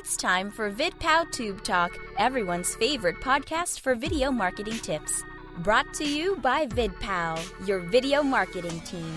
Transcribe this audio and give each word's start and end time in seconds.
It's 0.00 0.16
time 0.16 0.50
for 0.50 0.72
VidPow 0.72 1.30
Tube 1.30 1.62
Talk, 1.62 1.94
everyone's 2.16 2.74
favorite 2.76 3.20
podcast 3.20 3.80
for 3.80 3.94
video 3.94 4.30
marketing 4.30 4.78
tips. 4.78 5.24
Brought 5.58 5.92
to 5.92 6.08
you 6.08 6.36
by 6.36 6.64
VidPow, 6.68 7.68
your 7.68 7.80
video 7.80 8.22
marketing 8.22 8.80
team. 8.80 9.14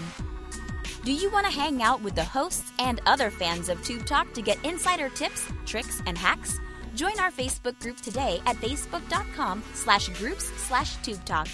Do 1.06 1.14
you 1.14 1.32
want 1.32 1.46
to 1.46 1.54
hang 1.54 1.82
out 1.82 2.02
with 2.02 2.16
the 2.16 2.24
hosts 2.26 2.74
and 2.80 3.00
other 3.06 3.32
fans 3.32 3.70
of 3.70 3.82
Tube 3.82 4.06
Talk 4.06 4.34
to 4.34 4.42
get 4.42 4.64
insider 4.66 5.08
tips, 5.08 5.48
tricks, 5.66 6.02
and 6.06 6.18
hacks? 6.18 6.60
Join 6.96 7.18
our 7.18 7.32
Facebook 7.32 7.80
group 7.80 8.02
today 8.02 8.42
at 8.46 8.58
facebook.com 8.58 9.64
slash 9.74 10.10
groups 10.10 10.52
slash 10.68 10.98
tube 10.98 11.24
talk. 11.24 11.48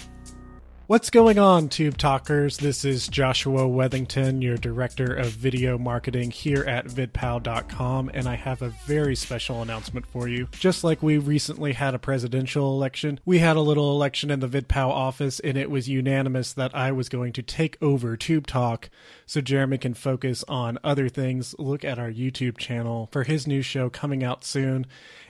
What's 0.90 1.10
going 1.10 1.38
on, 1.38 1.68
Tube 1.68 1.96
Talkers? 1.96 2.56
This 2.56 2.84
is 2.84 3.06
Joshua 3.06 3.60
Wethington, 3.60 4.42
your 4.42 4.56
Director 4.56 5.14
of 5.14 5.28
Video 5.28 5.78
Marketing 5.78 6.32
here 6.32 6.64
at 6.64 6.86
vidpow.com, 6.86 8.10
and 8.12 8.28
I 8.28 8.34
have 8.34 8.60
a 8.60 8.74
very 8.86 9.14
special 9.14 9.62
announcement 9.62 10.04
for 10.04 10.26
you. 10.26 10.48
Just 10.50 10.82
like 10.82 11.00
we 11.00 11.16
recently 11.16 11.74
had 11.74 11.94
a 11.94 12.00
presidential 12.00 12.72
election, 12.72 13.20
we 13.24 13.38
had 13.38 13.54
a 13.54 13.60
little 13.60 13.92
election 13.92 14.32
in 14.32 14.40
the 14.40 14.48
VidPow 14.48 14.88
office, 14.88 15.38
and 15.38 15.56
it 15.56 15.70
was 15.70 15.88
unanimous 15.88 16.52
that 16.54 16.74
I 16.74 16.90
was 16.90 17.08
going 17.08 17.34
to 17.34 17.42
take 17.42 17.80
over 17.80 18.16
Tube 18.16 18.48
Talk 18.48 18.90
so 19.26 19.40
Jeremy 19.40 19.78
can 19.78 19.94
focus 19.94 20.42
on 20.48 20.76
other 20.82 21.08
things. 21.08 21.54
Look 21.56 21.84
at 21.84 22.00
our 22.00 22.10
YouTube 22.10 22.58
channel 22.58 23.08
for 23.12 23.22
his 23.22 23.46
new 23.46 23.62
show 23.62 23.90
coming 23.90 24.24
out 24.24 24.44
soon. 24.44 24.86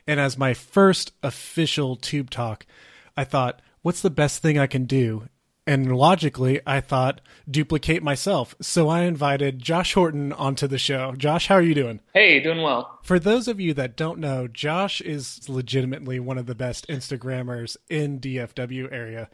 And 0.07 0.19
as 0.19 0.39
my 0.39 0.55
first 0.55 1.13
official 1.23 1.97
Tube 1.97 2.31
Talk, 2.31 2.65
I 3.15 3.25
thought, 3.25 3.61
what's 3.83 4.01
the 4.01 4.09
best 4.09 4.41
thing 4.41 4.59
I 4.59 4.67
can 4.67 4.87
do? 4.87 5.29
And 5.71 5.97
logically, 5.97 6.61
I 6.67 6.81
thought 6.81 7.21
duplicate 7.49 8.03
myself. 8.03 8.57
So 8.61 8.89
I 8.89 9.03
invited 9.03 9.61
Josh 9.61 9.95
Horton 9.95 10.33
onto 10.33 10.67
the 10.67 10.79
show. 10.79 11.15
Josh, 11.15 11.47
how 11.47 11.55
are 11.55 11.63
you 11.63 11.77
doing? 11.77 12.01
Hey, 12.13 12.41
doing 12.41 12.61
well. 12.61 12.99
For 13.05 13.21
those 13.21 13.47
of 13.47 13.61
you 13.61 13.73
that 13.75 13.97
don't 13.97 14.19
know, 14.19 14.49
Josh 14.49 15.01
is 15.01 15.49
legitimately 15.49 16.19
one 16.19 16.39
of 16.39 16.47
the 16.47 16.57
best 16.57 16.89
Instagrammers 16.89 17.77
in 17.89 18.19
DFW 18.19 18.91
area. 18.91 19.31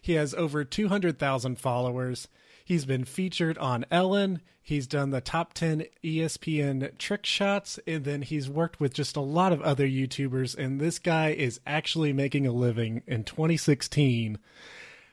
He 0.00 0.12
has 0.12 0.32
over 0.32 0.62
200,000 0.62 1.58
followers. 1.58 2.28
He's 2.64 2.84
been 2.84 3.04
featured 3.04 3.58
on 3.58 3.84
Ellen. 3.90 4.42
He's 4.62 4.86
done 4.86 5.10
the 5.10 5.20
top 5.20 5.54
10 5.54 5.86
ESPN 6.04 6.96
trick 6.98 7.26
shots, 7.26 7.80
and 7.84 8.04
then 8.04 8.22
he's 8.22 8.48
worked 8.48 8.78
with 8.78 8.94
just 8.94 9.16
a 9.16 9.20
lot 9.20 9.52
of 9.52 9.60
other 9.62 9.88
YouTubers. 9.88 10.56
And 10.56 10.80
this 10.80 11.00
guy 11.00 11.30
is 11.30 11.58
actually 11.66 12.12
making 12.12 12.46
a 12.46 12.52
living 12.52 13.02
in 13.08 13.24
2016 13.24 14.38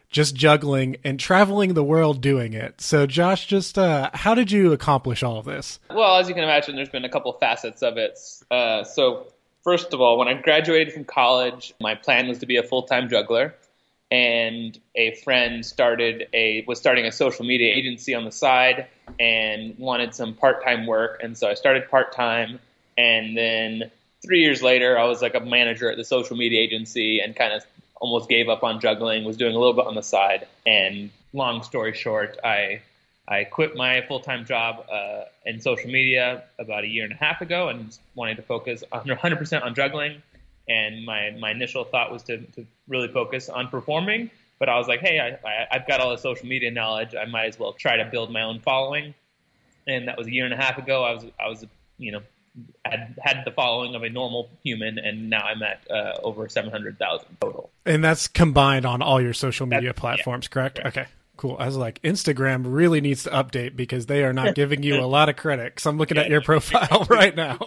just 0.09 0.35
juggling 0.35 0.97
and 1.03 1.19
traveling 1.19 1.73
the 1.73 1.83
world 1.83 2.21
doing 2.21 2.53
it. 2.53 2.81
So, 2.81 3.05
Josh, 3.05 3.45
just 3.45 3.77
uh, 3.77 4.09
how 4.13 4.35
did 4.35 4.51
you 4.51 4.71
accomplish 4.71 5.23
all 5.23 5.37
of 5.37 5.45
this? 5.45 5.79
Well, 5.89 6.17
as 6.17 6.29
you 6.29 6.35
can 6.35 6.43
imagine, 6.43 6.75
there's 6.75 6.89
been 6.89 7.05
a 7.05 7.09
couple 7.09 7.33
facets 7.33 7.81
of 7.83 7.97
it. 7.97 8.17
Uh, 8.49 8.83
so, 8.83 9.27
first 9.63 9.93
of 9.93 10.01
all, 10.01 10.17
when 10.17 10.27
I 10.27 10.33
graduated 10.35 10.93
from 10.93 11.03
college, 11.03 11.73
my 11.81 11.95
plan 11.95 12.27
was 12.27 12.39
to 12.39 12.45
be 12.45 12.57
a 12.57 12.63
full 12.63 12.83
time 12.83 13.09
juggler. 13.09 13.55
And 14.09 14.79
a 14.95 15.15
friend 15.15 15.65
started 15.65 16.29
a 16.33 16.63
was 16.65 16.79
starting 16.79 17.05
a 17.05 17.11
social 17.11 17.43
media 17.43 17.75
agency 17.75 18.15
on 18.15 18.23
the 18.23 18.31
side 18.31 18.87
and 19.19 19.77
wanted 19.77 20.15
some 20.15 20.33
part 20.33 20.63
time 20.63 20.85
work, 20.85 21.19
and 21.21 21.37
so 21.37 21.49
I 21.49 21.55
started 21.55 21.89
part 21.89 22.13
time. 22.13 22.59
And 22.97 23.35
then 23.35 23.91
three 24.25 24.41
years 24.41 24.61
later, 24.61 24.97
I 24.97 25.03
was 25.05 25.21
like 25.21 25.35
a 25.35 25.41
manager 25.41 25.91
at 25.91 25.97
the 25.97 26.05
social 26.05 26.37
media 26.37 26.61
agency 26.61 27.19
and 27.19 27.35
kind 27.35 27.51
of 27.51 27.65
almost 27.99 28.29
gave 28.29 28.49
up 28.49 28.63
on 28.63 28.79
juggling, 28.79 29.23
was 29.23 29.37
doing 29.37 29.55
a 29.55 29.59
little 29.59 29.73
bit 29.73 29.85
on 29.85 29.95
the 29.95 30.03
side. 30.03 30.47
And 30.65 31.09
long 31.33 31.63
story 31.63 31.93
short, 31.93 32.37
I 32.43 32.81
I 33.27 33.43
quit 33.43 33.75
my 33.75 34.01
full 34.07 34.21
time 34.21 34.45
job 34.45 34.85
uh, 34.91 35.25
in 35.45 35.59
social 35.59 35.89
media 35.89 36.43
about 36.59 36.83
a 36.83 36.87
year 36.87 37.03
and 37.03 37.13
a 37.13 37.17
half 37.17 37.41
ago 37.41 37.67
and 37.67 37.97
wanted 38.15 38.35
to 38.37 38.43
focus 38.43 38.83
100% 38.91 39.63
on 39.63 39.75
juggling. 39.75 40.21
And 40.69 41.05
my, 41.05 41.31
my 41.39 41.51
initial 41.51 41.83
thought 41.83 42.11
was 42.11 42.23
to, 42.23 42.37
to 42.37 42.65
really 42.87 43.07
focus 43.07 43.49
on 43.49 43.67
performing. 43.67 44.29
But 44.59 44.69
I 44.69 44.77
was 44.77 44.87
like, 44.87 45.01
hey, 45.01 45.19
I, 45.19 45.47
I, 45.47 45.67
I've 45.71 45.87
got 45.87 45.99
all 45.99 46.11
the 46.11 46.17
social 46.17 46.47
media 46.47 46.71
knowledge. 46.71 47.15
I 47.15 47.25
might 47.25 47.45
as 47.45 47.59
well 47.59 47.73
try 47.73 47.97
to 47.97 48.05
build 48.05 48.31
my 48.31 48.41
own 48.41 48.59
following. 48.59 49.13
And 49.87 50.07
that 50.07 50.17
was 50.17 50.27
a 50.27 50.31
year 50.31 50.45
and 50.45 50.53
a 50.53 50.57
half 50.57 50.77
ago. 50.77 51.03
I 51.03 51.13
was 51.13 51.25
I 51.39 51.47
was 51.47 51.65
you 51.97 52.11
know 52.11 52.21
had 52.85 53.15
had 53.21 53.43
the 53.45 53.51
following 53.51 53.95
of 53.95 54.03
a 54.03 54.09
normal 54.09 54.49
human, 54.63 54.97
and 54.97 55.29
now 55.29 55.43
I'm 55.43 55.61
at 55.63 55.79
uh, 55.89 56.19
over 56.23 56.49
seven 56.49 56.71
hundred 56.71 56.99
thousand 56.99 57.37
total. 57.39 57.66
And 57.87 58.03
that's 58.03 58.27
combined 58.27 58.85
on 58.85 59.01
all 59.01 59.21
your 59.21 59.33
social 59.33 59.65
media 59.65 59.89
that's, 59.89 59.99
platforms, 59.99 60.45
yeah, 60.45 60.53
correct? 60.53 60.79
correct? 60.79 60.97
Okay. 60.97 61.07
Cool. 61.37 61.55
I 61.59 61.67
was 61.67 61.77
like, 61.77 62.01
Instagram 62.01 62.63
really 62.65 62.99
needs 62.99 63.23
to 63.23 63.29
update 63.29 63.75
because 63.75 64.07
they 64.07 64.23
are 64.23 64.33
not 64.33 64.55
giving 64.55 64.81
you 64.81 64.99
a 64.99 65.05
lot 65.05 65.29
of 65.29 65.35
credit. 65.35 65.75
Because 65.75 65.85
I'm 65.85 65.97
looking 65.97 66.17
yeah, 66.17 66.23
at 66.23 66.29
your 66.29 66.41
profile 66.41 67.05
right 67.09 67.35
now. 67.35 67.57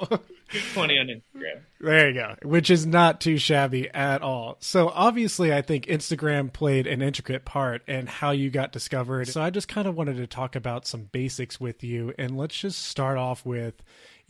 20 0.74 0.98
on 0.98 1.06
Instagram. 1.06 1.60
There 1.80 2.08
you 2.08 2.14
go, 2.14 2.34
which 2.42 2.68
is 2.68 2.84
not 2.84 3.20
too 3.20 3.38
shabby 3.38 3.88
at 3.88 4.22
all. 4.22 4.56
So 4.58 4.88
obviously, 4.88 5.54
I 5.54 5.62
think 5.62 5.86
Instagram 5.86 6.52
played 6.52 6.88
an 6.88 7.00
intricate 7.00 7.44
part 7.44 7.88
in 7.88 8.08
how 8.08 8.32
you 8.32 8.50
got 8.50 8.72
discovered. 8.72 9.28
So 9.28 9.40
I 9.40 9.50
just 9.50 9.68
kind 9.68 9.86
of 9.86 9.94
wanted 9.94 10.16
to 10.16 10.26
talk 10.26 10.56
about 10.56 10.86
some 10.86 11.04
basics 11.04 11.60
with 11.60 11.84
you, 11.84 12.12
and 12.18 12.36
let's 12.36 12.58
just 12.58 12.82
start 12.86 13.16
off 13.16 13.46
with 13.46 13.74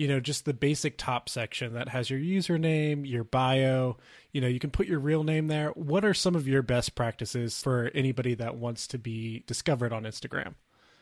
you 0.00 0.08
know, 0.08 0.18
just 0.18 0.46
the 0.46 0.54
basic 0.54 0.96
top 0.96 1.28
section 1.28 1.74
that 1.74 1.90
has 1.90 2.08
your 2.08 2.18
username, 2.18 3.06
your 3.06 3.22
bio, 3.22 3.98
you 4.32 4.40
know, 4.40 4.46
you 4.46 4.58
can 4.58 4.70
put 4.70 4.86
your 4.86 4.98
real 4.98 5.24
name 5.24 5.48
there. 5.48 5.68
What 5.72 6.06
are 6.06 6.14
some 6.14 6.34
of 6.34 6.48
your 6.48 6.62
best 6.62 6.94
practices 6.94 7.62
for 7.62 7.90
anybody 7.94 8.32
that 8.36 8.56
wants 8.56 8.86
to 8.86 8.98
be 8.98 9.44
discovered 9.46 9.92
on 9.92 10.04
Instagram? 10.04 10.54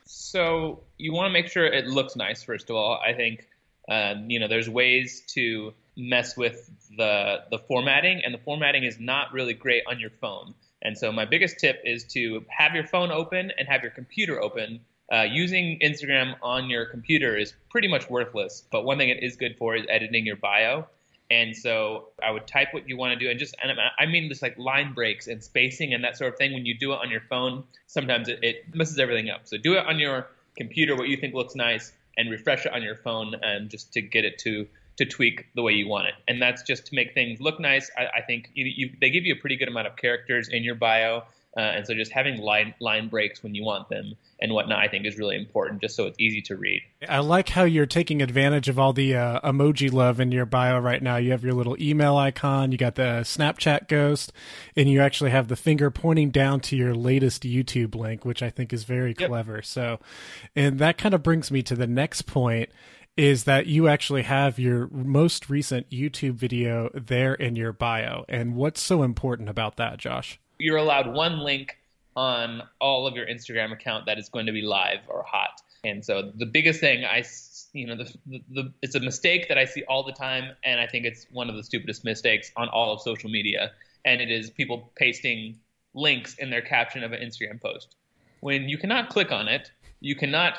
So 0.06 0.80
you 0.96 1.12
want 1.12 1.28
to 1.28 1.32
make 1.32 1.46
sure 1.46 1.64
it 1.64 1.86
looks 1.86 2.16
nice, 2.16 2.42
first 2.42 2.70
of 2.70 2.74
all. 2.74 2.98
I 3.00 3.12
think, 3.12 3.46
uh, 3.88 4.14
you 4.26 4.40
know, 4.40 4.48
there's 4.48 4.68
ways 4.68 5.22
to 5.28 5.74
mess 5.96 6.36
with 6.36 6.68
the 6.96 7.44
the 7.52 7.58
formatting, 7.68 8.22
and 8.24 8.34
the 8.34 8.38
formatting 8.38 8.82
is 8.82 8.98
not 8.98 9.32
really 9.32 9.54
great 9.54 9.84
on 9.86 10.00
your 10.00 10.10
phone. 10.20 10.54
And 10.82 10.98
so 10.98 11.12
my 11.12 11.24
biggest 11.24 11.60
tip 11.60 11.82
is 11.84 12.02
to 12.14 12.44
have 12.48 12.74
your 12.74 12.84
phone 12.84 13.12
open 13.12 13.52
and 13.56 13.68
have 13.68 13.82
your 13.82 13.92
computer 13.92 14.42
open 14.42 14.80
uh, 15.12 15.22
using 15.22 15.78
Instagram 15.82 16.34
on 16.42 16.68
your 16.68 16.86
computer 16.86 17.36
is 17.36 17.54
pretty 17.70 17.88
much 17.88 18.08
worthless. 18.10 18.64
But 18.70 18.84
one 18.84 18.98
thing 18.98 19.08
it 19.08 19.22
is 19.22 19.36
good 19.36 19.56
for 19.56 19.74
is 19.76 19.84
editing 19.88 20.26
your 20.26 20.36
bio. 20.36 20.86
And 21.30 21.54
so 21.54 22.08
I 22.22 22.30
would 22.30 22.46
type 22.46 22.68
what 22.72 22.88
you 22.88 22.96
want 22.96 23.12
to 23.12 23.18
do, 23.18 23.30
and 23.30 23.38
just 23.38 23.54
and 23.62 23.78
I 23.98 24.06
mean 24.06 24.30
just 24.30 24.40
like 24.40 24.56
line 24.56 24.94
breaks 24.94 25.26
and 25.26 25.44
spacing 25.44 25.92
and 25.92 26.02
that 26.04 26.16
sort 26.16 26.32
of 26.32 26.38
thing. 26.38 26.54
When 26.54 26.64
you 26.64 26.74
do 26.78 26.92
it 26.94 26.96
on 26.96 27.10
your 27.10 27.20
phone, 27.20 27.64
sometimes 27.86 28.28
it, 28.28 28.38
it 28.42 28.74
messes 28.74 28.98
everything 28.98 29.28
up. 29.28 29.42
So 29.44 29.58
do 29.58 29.74
it 29.74 29.84
on 29.86 29.98
your 29.98 30.28
computer, 30.56 30.96
what 30.96 31.08
you 31.08 31.18
think 31.18 31.34
looks 31.34 31.54
nice, 31.54 31.92
and 32.16 32.30
refresh 32.30 32.64
it 32.64 32.72
on 32.72 32.82
your 32.82 32.96
phone, 32.96 33.34
and 33.42 33.68
just 33.68 33.92
to 33.92 34.00
get 34.00 34.24
it 34.24 34.38
to 34.38 34.66
to 34.96 35.04
tweak 35.04 35.46
the 35.54 35.62
way 35.62 35.72
you 35.72 35.86
want 35.86 36.08
it. 36.08 36.14
And 36.26 36.42
that's 36.42 36.62
just 36.62 36.86
to 36.86 36.94
make 36.94 37.14
things 37.14 37.40
look 37.40 37.60
nice. 37.60 37.90
I, 37.96 38.18
I 38.18 38.22
think 38.22 38.50
you, 38.54 38.64
you, 38.64 38.90
they 39.00 39.10
give 39.10 39.24
you 39.24 39.34
a 39.34 39.36
pretty 39.36 39.56
good 39.56 39.68
amount 39.68 39.86
of 39.86 39.96
characters 39.96 40.48
in 40.48 40.64
your 40.64 40.74
bio, 40.74 41.24
uh, 41.56 41.60
and 41.60 41.86
so 41.86 41.94
just 41.94 42.12
having 42.12 42.40
line 42.40 42.74
line 42.80 43.08
breaks 43.08 43.42
when 43.42 43.54
you 43.54 43.64
want 43.64 43.88
them 43.88 44.14
and 44.40 44.52
whatnot, 44.52 44.78
I 44.78 44.88
think 44.88 45.06
is 45.06 45.18
really 45.18 45.36
important, 45.36 45.80
just 45.80 45.96
so 45.96 46.06
it's 46.06 46.18
easy 46.20 46.40
to 46.42 46.56
read. 46.56 46.82
I 47.08 47.18
like 47.18 47.48
how 47.48 47.64
you're 47.64 47.86
taking 47.86 48.22
advantage 48.22 48.68
of 48.68 48.78
all 48.78 48.92
the 48.92 49.16
uh, 49.16 49.40
emoji 49.40 49.92
love 49.92 50.20
in 50.20 50.30
your 50.30 50.46
bio 50.46 50.78
right 50.78 51.02
now. 51.02 51.16
You 51.16 51.32
have 51.32 51.42
your 51.42 51.54
little 51.54 51.76
email 51.82 52.16
icon, 52.16 52.70
you 52.70 52.78
got 52.78 52.94
the 52.94 53.22
Snapchat 53.22 53.88
ghost, 53.88 54.32
and 54.76 54.88
you 54.88 55.00
actually 55.00 55.30
have 55.30 55.48
the 55.48 55.56
finger 55.56 55.90
pointing 55.90 56.30
down 56.30 56.60
to 56.60 56.76
your 56.76 56.94
latest 56.94 57.42
YouTube 57.42 57.94
link, 57.94 58.24
which 58.24 58.42
I 58.42 58.50
think 58.50 58.72
is 58.72 58.84
very 58.84 59.14
yep. 59.18 59.28
clever. 59.28 59.62
So, 59.62 59.98
and 60.54 60.78
that 60.78 60.98
kind 60.98 61.14
of 61.14 61.22
brings 61.22 61.50
me 61.50 61.62
to 61.62 61.74
the 61.74 61.86
next 61.86 62.22
point 62.22 62.70
is 63.16 63.44
that 63.44 63.66
you 63.66 63.88
actually 63.88 64.22
have 64.22 64.60
your 64.60 64.86
most 64.92 65.50
recent 65.50 65.90
YouTube 65.90 66.34
video 66.34 66.88
there 66.94 67.34
in 67.34 67.56
your 67.56 67.72
bio. 67.72 68.24
And 68.28 68.54
what's 68.54 68.80
so 68.80 69.02
important 69.02 69.48
about 69.48 69.76
that, 69.76 69.98
Josh? 69.98 70.38
You're 70.58 70.76
allowed 70.76 71.12
one 71.12 71.38
link 71.40 71.78
on 72.16 72.62
all 72.80 73.06
of 73.06 73.14
your 73.14 73.26
Instagram 73.26 73.72
account 73.72 74.06
that 74.06 74.18
is 74.18 74.28
going 74.28 74.46
to 74.46 74.52
be 74.52 74.62
live 74.62 74.98
or 75.08 75.22
hot. 75.22 75.60
And 75.84 76.04
so 76.04 76.32
the 76.34 76.46
biggest 76.46 76.80
thing 76.80 77.04
I, 77.04 77.24
you 77.72 77.86
know, 77.86 77.96
the, 77.96 78.12
the, 78.26 78.42
the, 78.50 78.72
it's 78.82 78.96
a 78.96 79.00
mistake 79.00 79.48
that 79.48 79.58
I 79.58 79.64
see 79.64 79.84
all 79.84 80.02
the 80.02 80.12
time, 80.12 80.56
and 80.64 80.80
I 80.80 80.86
think 80.86 81.04
it's 81.04 81.26
one 81.30 81.48
of 81.48 81.54
the 81.54 81.62
stupidest 81.62 82.04
mistakes 82.04 82.50
on 82.56 82.68
all 82.68 82.92
of 82.92 83.00
social 83.02 83.30
media, 83.30 83.70
and 84.04 84.20
it 84.20 84.30
is 84.30 84.50
people 84.50 84.90
pasting 84.96 85.58
links 85.94 86.34
in 86.34 86.50
their 86.50 86.62
caption 86.62 87.04
of 87.04 87.12
an 87.12 87.20
Instagram 87.20 87.60
post. 87.60 87.94
When 88.40 88.68
you 88.68 88.78
cannot 88.78 89.10
click 89.10 89.30
on 89.30 89.48
it, 89.48 89.70
you 90.00 90.16
cannot 90.16 90.54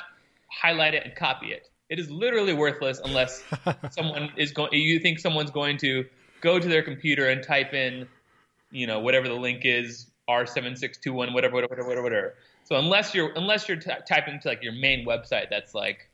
highlight 0.49 0.93
it 0.93 1.05
and 1.05 1.15
copy 1.15 1.47
it. 1.47 1.69
It 1.89 1.99
is 1.99 2.09
literally 2.09 2.53
worthless 2.53 3.01
unless 3.03 3.43
someone 3.91 4.31
is 4.37 4.51
going. 4.51 4.73
You 4.73 4.99
think 4.99 5.19
someone's 5.19 5.51
going 5.51 5.77
to 5.77 6.05
go 6.41 6.59
to 6.59 6.67
their 6.67 6.83
computer 6.83 7.27
and 7.29 7.43
type 7.43 7.73
in, 7.73 8.07
you 8.71 8.87
know, 8.87 8.99
whatever 8.99 9.27
the 9.27 9.33
link 9.33 9.61
is, 9.63 10.07
R7621, 10.29 11.33
whatever, 11.33 11.55
whatever, 11.55 11.75
whatever, 11.75 12.01
whatever. 12.03 12.35
So 12.63 12.75
unless 12.75 13.15
you're 13.15 13.31
unless 13.35 13.67
you're 13.67 13.79
t- 13.79 13.91
typing 14.07 14.39
to 14.39 14.47
like 14.47 14.63
your 14.63 14.73
main 14.73 15.05
website 15.05 15.49
that's 15.49 15.73
like, 15.73 16.07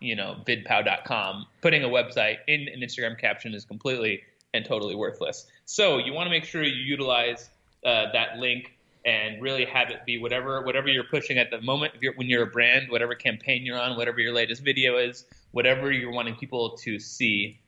you 0.00 0.14
know, 0.14 0.36
vidpow.com, 0.46 1.46
putting 1.60 1.82
a 1.82 1.88
website 1.88 2.38
in 2.46 2.68
an 2.68 2.80
Instagram 2.80 3.18
caption 3.18 3.52
is 3.52 3.64
completely 3.64 4.22
and 4.54 4.64
totally 4.64 4.94
worthless. 4.94 5.46
So 5.64 5.98
you 5.98 6.12
want 6.12 6.26
to 6.26 6.30
make 6.30 6.44
sure 6.44 6.62
you 6.62 6.72
utilize 6.72 7.50
uh, 7.84 8.12
that 8.12 8.36
link 8.36 8.76
and 9.04 9.42
really 9.42 9.64
have 9.64 9.90
it 9.90 10.04
be 10.06 10.18
whatever 10.18 10.62
whatever 10.62 10.88
you're 10.88 11.02
pushing 11.02 11.36
at 11.38 11.50
the 11.50 11.60
moment 11.60 11.94
you're, 12.00 12.14
when 12.14 12.28
you're 12.28 12.44
a 12.44 12.50
brand, 12.50 12.88
whatever 12.88 13.16
campaign 13.16 13.66
you're 13.66 13.80
on, 13.80 13.96
whatever 13.96 14.20
your 14.20 14.32
latest 14.32 14.62
video 14.62 14.98
is, 14.98 15.24
whatever 15.50 15.90
you're 15.90 16.12
wanting 16.12 16.36
people 16.36 16.76
to 16.76 17.00
see 17.00 17.58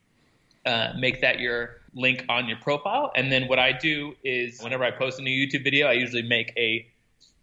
uh, 0.66 0.92
make 0.98 1.20
that 1.20 1.40
your 1.40 1.80
link 1.94 2.24
on 2.28 2.48
your 2.48 2.58
profile. 2.58 3.12
And 3.14 3.30
then 3.30 3.48
what 3.48 3.58
I 3.58 3.72
do 3.72 4.14
is 4.24 4.60
whenever 4.60 4.84
I 4.84 4.90
post 4.90 5.18
a 5.18 5.22
new 5.22 5.30
YouTube 5.30 5.64
video, 5.64 5.86
I 5.86 5.92
usually 5.92 6.22
make 6.22 6.52
a 6.56 6.86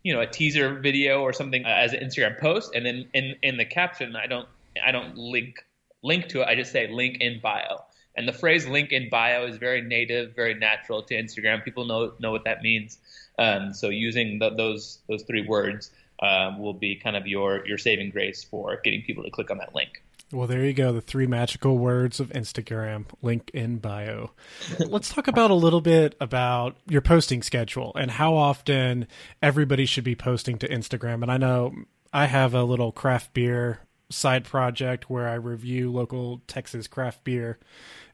you 0.03 0.13
know 0.13 0.21
a 0.21 0.27
teaser 0.27 0.79
video 0.79 1.21
or 1.21 1.33
something 1.33 1.65
uh, 1.65 1.69
as 1.69 1.93
an 1.93 1.99
Instagram 1.99 2.39
post, 2.39 2.73
and 2.75 2.85
then 2.85 3.07
in 3.13 3.35
in 3.43 3.57
the 3.57 3.65
caption 3.65 4.15
I 4.15 4.27
don't 4.27 4.47
I 4.83 4.91
don't 4.91 5.17
link 5.17 5.65
link 6.03 6.27
to 6.29 6.41
it. 6.41 6.47
I 6.47 6.55
just 6.55 6.71
say 6.71 6.87
link 6.87 7.17
in 7.19 7.39
bio. 7.41 7.83
And 8.13 8.27
the 8.27 8.33
phrase 8.33 8.67
link 8.67 8.91
in 8.91 9.09
bio 9.09 9.45
is 9.45 9.57
very 9.57 9.81
native, 9.81 10.35
very 10.35 10.53
natural 10.53 11.01
to 11.03 11.15
Instagram. 11.15 11.63
People 11.63 11.85
know 11.85 12.13
know 12.19 12.31
what 12.31 12.43
that 12.43 12.61
means. 12.61 12.97
Um, 13.39 13.73
so 13.73 13.89
using 13.89 14.39
the, 14.39 14.49
those 14.49 14.99
those 15.07 15.23
three 15.23 15.45
words 15.45 15.91
uh, 16.21 16.55
will 16.57 16.73
be 16.73 16.95
kind 16.95 17.15
of 17.15 17.25
your 17.25 17.65
your 17.65 17.77
saving 17.77 18.09
grace 18.09 18.43
for 18.43 18.79
getting 18.83 19.01
people 19.03 19.23
to 19.23 19.29
click 19.29 19.49
on 19.49 19.57
that 19.59 19.73
link. 19.73 20.03
Well, 20.31 20.47
there 20.47 20.65
you 20.65 20.73
go. 20.73 20.93
The 20.93 21.01
three 21.01 21.27
magical 21.27 21.77
words 21.77 22.19
of 22.19 22.29
Instagram 22.29 23.05
link 23.21 23.51
in 23.53 23.77
bio. 23.77 24.31
Let's 24.79 25.13
talk 25.13 25.27
about 25.27 25.51
a 25.51 25.55
little 25.55 25.81
bit 25.81 26.15
about 26.21 26.77
your 26.87 27.01
posting 27.01 27.43
schedule 27.43 27.91
and 27.95 28.11
how 28.11 28.35
often 28.35 29.07
everybody 29.41 29.85
should 29.85 30.03
be 30.03 30.15
posting 30.15 30.57
to 30.59 30.69
Instagram. 30.69 31.21
And 31.21 31.31
I 31.31 31.37
know 31.37 31.73
I 32.13 32.27
have 32.27 32.53
a 32.53 32.63
little 32.63 32.91
craft 32.91 33.33
beer 33.33 33.81
side 34.11 34.43
project 34.43 35.09
where 35.09 35.27
I 35.27 35.35
review 35.35 35.91
local 35.91 36.41
Texas 36.47 36.87
craft 36.87 37.23
beer. 37.23 37.59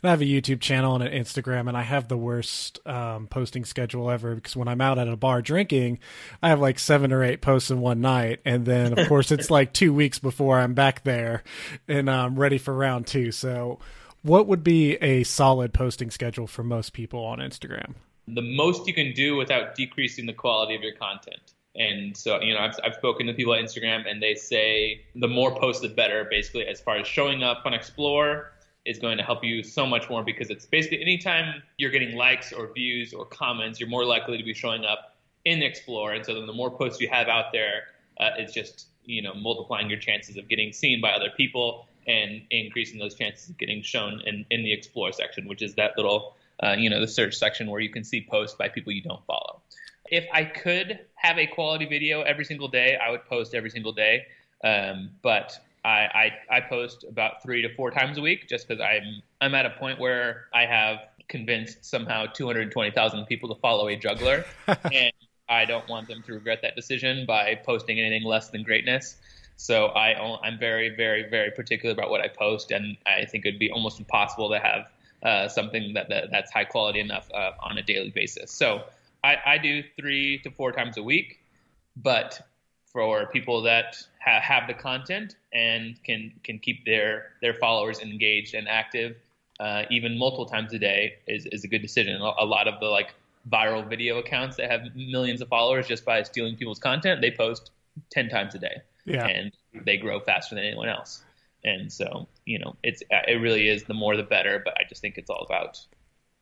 And 0.02 0.10
I 0.10 0.12
have 0.12 0.22
a 0.22 0.26
YouTube 0.26 0.62
channel 0.62 0.94
and 0.96 1.04
an 1.04 1.12
Instagram, 1.12 1.68
and 1.68 1.76
I 1.76 1.82
have 1.82 2.08
the 2.08 2.18
worst 2.18 2.80
um, 2.88 3.28
posting 3.28 3.66
schedule 3.66 4.12
ever 4.12 4.36
because 4.36 4.56
when 4.56 4.68
I'm 4.68 4.82
out 4.82 5.00
at 5.00 5.08
a 5.08 5.16
bar 5.16 5.42
drinking, 5.42 6.00
I 6.42 6.50
have 6.50 6.60
like 6.60 6.78
seven 6.78 7.12
or 7.12 7.24
eight 7.24 7.42
posts 7.42 7.72
in 7.72 7.82
one 7.82 8.00
night, 8.00 8.40
and 8.46 8.66
then 8.66 8.98
of 8.98 9.08
course 9.08 9.32
it's 9.32 9.50
like 9.50 9.74
two 9.74 9.94
weeks 9.94 10.20
before 10.20 10.60
I'm 10.60 10.76
back 10.76 11.04
there 11.04 11.44
and 11.88 12.10
I'm 12.10 12.40
ready 12.40 12.60
for 12.60 12.74
round 12.74 13.08
two. 13.08 13.32
So, 13.32 13.80
what 14.22 14.48
would 14.48 14.64
be 14.64 14.96
a 14.96 15.24
solid 15.24 15.74
posting 15.74 16.12
schedule 16.12 16.48
for 16.48 16.64
most 16.64 16.94
people 16.94 17.24
on 17.24 17.40
Instagram? 17.40 17.96
The 18.28 18.42
most 18.42 18.88
you 18.88 18.94
can 18.94 19.14
do 19.14 19.36
without 19.36 19.74
decreasing 19.76 20.26
the 20.26 20.34
quality 20.34 20.76
of 20.76 20.82
your 20.82 20.94
content. 20.94 21.54
And 21.78 22.18
so, 22.18 22.42
you 22.42 22.54
know, 22.54 22.60
I've, 22.60 22.76
I've 22.84 22.96
spoken 22.96 23.28
to 23.28 23.34
people 23.34 23.54
on 23.54 23.60
Instagram 23.60 24.10
and 24.10 24.22
they 24.22 24.34
say 24.34 25.02
the 25.16 25.28
more 25.28 25.56
posts, 25.56 25.82
the 25.82 25.90
better, 25.90 26.28
basically, 26.30 26.66
as 26.66 26.82
far 26.82 26.98
as 26.98 27.08
showing 27.08 27.44
up 27.44 27.62
on 27.66 27.74
Explore 27.74 28.52
is 28.86 28.98
going 28.98 29.18
to 29.18 29.24
help 29.24 29.44
you 29.44 29.62
so 29.64 29.86
much 29.86 30.10
more 30.10 30.24
because 30.24 30.50
it's 30.50 30.66
basically 30.66 31.02
anytime 31.02 31.62
you're 31.78 31.92
getting 31.92 32.16
likes 32.16 32.52
or 32.52 32.74
views 32.74 33.14
or 33.14 33.26
comments, 33.26 33.80
you're 33.80 33.90
more 33.90 34.06
likely 34.06 34.38
to 34.38 34.44
be 34.44 34.54
showing 34.54 34.86
up 34.86 35.18
in 35.46 35.62
Explore. 35.62 36.14
And 36.14 36.26
so 36.26 36.34
then 36.34 36.48
the 36.48 36.54
more 36.54 36.72
posts 36.72 37.00
you 37.00 37.10
have 37.10 37.28
out 37.28 37.52
there, 37.52 37.84
uh, 38.20 38.32
it's 38.38 38.54
just, 38.54 38.88
you 39.06 39.22
know, 39.22 39.34
multiplying 39.36 39.90
your 39.90 40.00
chances 40.00 40.38
of 40.38 40.48
getting 40.48 40.74
seen 40.74 41.00
by 41.00 41.12
other 41.12 41.30
people 41.36 41.86
and 42.08 42.42
increasing 42.50 42.98
those 42.98 43.14
chances 43.14 43.50
of 43.50 43.58
getting 43.58 43.84
shown 43.84 44.22
in, 44.26 44.46
in 44.50 44.64
the 44.64 44.74
Explore 44.74 45.12
section, 45.12 45.48
which 45.48 45.62
is 45.62 45.76
that 45.76 45.92
little, 45.96 46.36
uh, 46.64 46.72
you 46.72 46.90
know, 46.90 47.00
the 47.00 47.08
search 47.08 47.36
section 47.36 47.70
where 47.70 47.82
you 47.82 47.90
can 47.90 48.04
see 48.04 48.26
posts 48.28 48.56
by 48.58 48.68
people 48.70 48.94
you 48.94 49.04
don't 49.04 49.24
follow. 49.26 49.62
If 50.10 50.26
I 50.34 50.44
could 50.44 51.00
have 51.16 51.38
a 51.38 51.48
quality 51.48 51.86
video 51.86 52.22
every 52.22 52.46
single 52.46 52.68
day, 52.68 52.98
I 52.98 53.12
would 53.12 53.26
post 53.26 53.54
every 53.54 53.70
single 53.70 53.94
day. 53.94 54.26
Um, 54.64 55.12
but 55.22 55.60
I, 55.86 56.32
I, 56.50 56.58
I 56.58 56.62
post 56.62 57.06
about 57.08 57.42
three 57.44 57.62
to 57.62 57.74
four 57.76 57.92
times 57.92 58.18
a 58.18 58.22
week 58.22 58.48
just 58.50 58.68
because 58.68 58.82
I'm 58.82 59.22
I'm 59.40 59.56
at 59.56 59.66
a 59.66 59.72
point 59.72 60.00
where 60.00 60.48
I 60.54 60.66
have 60.66 61.00
convinced 61.28 61.86
somehow 61.86 62.26
220,000 62.26 63.26
people 63.26 63.54
to 63.54 63.60
follow 63.62 63.88
a 63.88 63.96
juggler, 63.96 64.46
and 64.68 65.14
I 65.50 65.66
don't 65.66 65.88
want 65.88 66.08
them 66.08 66.24
to 66.24 66.34
regret 66.34 66.60
that 66.64 66.76
decision 66.76 67.26
by 67.26 67.56
posting 67.56 68.00
anything 68.00 68.24
less 68.24 68.50
than 68.50 68.64
greatness. 68.64 69.18
So 69.56 69.88
I 69.88 70.14
I'm 70.44 70.60
very 70.60 70.90
very 70.96 71.30
very 71.30 71.52
particular 71.52 71.94
about 71.94 72.10
what 72.10 72.22
I 72.22 72.28
post, 72.28 72.72
and 72.72 72.98
I 73.06 73.26
think 73.26 73.46
it'd 73.46 73.60
be 73.60 73.72
almost 73.72 74.00
impossible 74.00 74.50
to 74.50 74.60
have 74.60 74.88
uh, 75.24 75.48
something 75.48 75.94
that, 75.94 76.10
that, 76.10 76.30
that's 76.32 76.52
high 76.52 76.64
quality 76.64 77.00
enough 77.00 77.28
uh, 77.34 77.52
on 77.62 77.78
a 77.78 77.82
daily 77.82 78.12
basis. 78.12 78.52
So 78.52 78.84
I, 79.28 79.54
I 79.54 79.58
do 79.58 79.84
three 80.00 80.40
to 80.44 80.52
four 80.52 80.72
times 80.72 80.98
a 80.98 81.04
week, 81.04 81.40
but 81.96 82.40
for 82.86 83.28
people 83.28 83.62
that 83.64 83.98
ha- 84.24 84.40
have 84.42 84.68
the 84.68 84.74
content 84.74 85.36
and 85.54 86.02
can 86.04 86.32
can 86.44 86.60
keep 86.60 86.86
their 86.86 87.34
their 87.42 87.54
followers 87.54 88.00
engaged 88.00 88.54
and 88.56 88.68
active, 88.68 89.18
uh, 89.60 89.84
even 89.92 90.18
multiple 90.18 90.46
times 90.46 90.74
a 90.74 90.80
day 90.80 91.16
is, 91.28 91.46
is 91.48 91.64
a 91.64 91.68
good 91.68 91.82
decision. 91.82 92.22
A 92.22 92.46
lot 92.46 92.68
of 92.68 92.80
the 92.80 92.88
like 92.88 93.14
viral 93.50 93.88
video 93.88 94.18
accounts 94.18 94.56
that 94.58 94.72
have 94.72 94.82
millions 94.96 95.42
of 95.42 95.48
followers 95.50 95.88
just 95.88 96.06
by 96.06 96.24
stealing 96.24 96.56
people's 96.56 96.80
content, 96.80 97.22
they 97.22 97.32
post 97.32 97.72
ten 98.10 98.30
times 98.30 98.56
a 98.56 98.60
day, 98.60 98.78
yeah. 99.06 99.26
and 99.26 99.52
they 99.86 99.98
grow 99.98 100.20
faster 100.20 100.56
than 100.56 100.64
anyone 100.64 100.90
else. 100.90 101.24
And 101.64 101.92
so, 101.92 102.28
you 102.46 102.60
know, 102.60 102.76
it's 102.84 103.04
it 103.10 103.42
really 103.42 103.68
is 103.68 103.84
the 103.84 103.94
more 103.94 104.16
the 104.16 104.24
better. 104.24 104.62
But 104.64 104.76
I 104.80 104.84
just 104.88 105.02
think 105.02 105.18
it's 105.18 105.30
all 105.30 105.46
about 105.50 105.80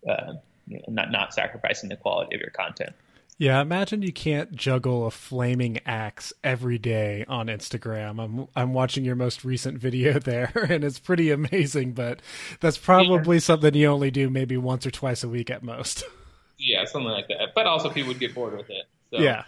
uh, 0.07 0.33
you 0.67 0.77
know, 0.77 0.83
not 0.89 1.12
not 1.12 1.33
sacrificing 1.33 1.89
the 1.89 1.97
quality 1.97 2.35
of 2.35 2.41
your 2.41 2.51
content. 2.51 2.95
Yeah, 3.38 3.62
imagine 3.62 4.01
you 4.01 4.13
can't 4.13 4.56
juggle 4.56 5.06
a 5.06 5.12
flaming 5.12 5.79
axe 5.85 6.31
every 6.41 6.77
day 6.77 7.25
on 7.27 7.47
Instagram. 7.47 8.23
I'm 8.23 8.47
I'm 8.56 8.73
watching 8.73 9.03
your 9.03 9.15
most 9.15 9.44
recent 9.44 9.77
video 9.77 10.19
there 10.19 10.51
and 10.69 10.83
it's 10.83 11.00
pretty 11.00 11.31
amazing, 11.31 11.94
but 11.94 12.21
that's 12.62 12.77
probably 12.77 13.38
yeah. 13.38 13.41
something 13.41 13.73
you 13.73 13.88
only 13.88 14.12
do 14.12 14.29
maybe 14.29 14.56
once 14.56 14.85
or 14.85 14.91
twice 14.91 15.23
a 15.23 15.29
week 15.29 15.50
at 15.50 15.63
most. 15.63 16.03
Yeah, 16.57 16.85
something 16.85 17.12
like 17.12 17.27
that. 17.27 17.50
But 17.53 17.67
also 17.67 17.89
people 17.89 18.07
would 18.07 18.19
get 18.19 18.33
bored 18.33 18.56
with 18.56 18.69
it. 18.69 18.85
So. 19.12 19.19
Yeah. 19.19 19.44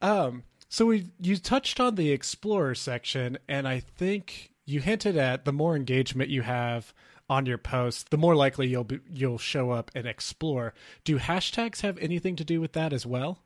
Um 0.00 0.44
so 0.68 0.86
we 0.86 1.08
you 1.20 1.36
touched 1.36 1.80
on 1.80 1.96
the 1.96 2.12
explorer 2.12 2.76
section 2.76 3.38
and 3.48 3.66
I 3.66 3.80
think 3.80 4.52
you 4.64 4.80
hinted 4.80 5.16
at 5.16 5.44
the 5.44 5.52
more 5.52 5.74
engagement 5.74 6.30
you 6.30 6.42
have 6.42 6.94
on 7.32 7.46
your 7.46 7.58
post, 7.58 8.10
the 8.10 8.18
more 8.18 8.36
likely 8.36 8.68
you'll 8.68 8.84
be, 8.84 9.00
you'll 9.10 9.38
show 9.38 9.70
up 9.70 9.90
and 9.94 10.06
explore. 10.06 10.74
Do 11.04 11.18
hashtags 11.18 11.80
have 11.80 11.96
anything 11.98 12.36
to 12.36 12.44
do 12.44 12.60
with 12.60 12.72
that 12.72 12.92
as 12.92 13.06
well? 13.06 13.38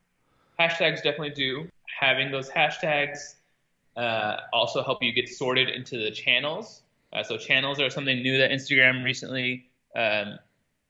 Hashtags 0.59 0.97
definitely 0.97 1.29
do. 1.29 1.69
Having 1.99 2.31
those 2.31 2.49
hashtags 2.49 3.35
uh, 3.95 4.41
also 4.51 4.83
help 4.83 5.01
you 5.01 5.13
get 5.13 5.29
sorted 5.29 5.69
into 5.69 5.97
the 5.97 6.11
channels. 6.11 6.81
Uh, 7.13 7.23
so 7.23 7.37
channels 7.37 7.79
are 7.79 7.89
something 7.89 8.21
new 8.21 8.37
that 8.37 8.51
Instagram 8.51 9.05
recently 9.05 9.69
um, 9.95 10.37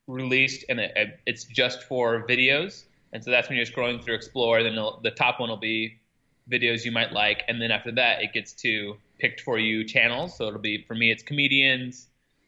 released, 0.08 0.66
and 0.68 0.80
it, 0.80 1.20
it's 1.28 1.44
just 1.44 1.84
for 1.84 2.26
videos. 2.28 2.86
And 3.14 3.24
so 3.24 3.30
that's 3.30 3.48
when 3.48 3.58
you're 3.58 3.68
scrolling 3.68 4.04
through 4.04 4.16
Explore. 4.16 4.64
Then 4.64 4.76
the 5.04 5.12
top 5.12 5.40
one 5.40 5.50
will 5.50 5.58
be 5.58 6.00
videos 6.52 6.84
you 6.84 6.92
might 6.92 7.14
like, 7.14 7.44
and 7.48 7.62
then 7.62 7.70
after 7.72 7.92
that, 7.92 8.24
it 8.24 8.34
gets 8.34 8.54
to 8.54 8.98
picked 9.20 9.42
for 9.42 9.60
you 9.60 9.86
channels. 9.86 10.36
So 10.36 10.48
it'll 10.48 10.60
be 10.60 10.84
for 10.88 10.96
me, 10.96 11.12
it's 11.12 11.24
comedians, 11.24 12.08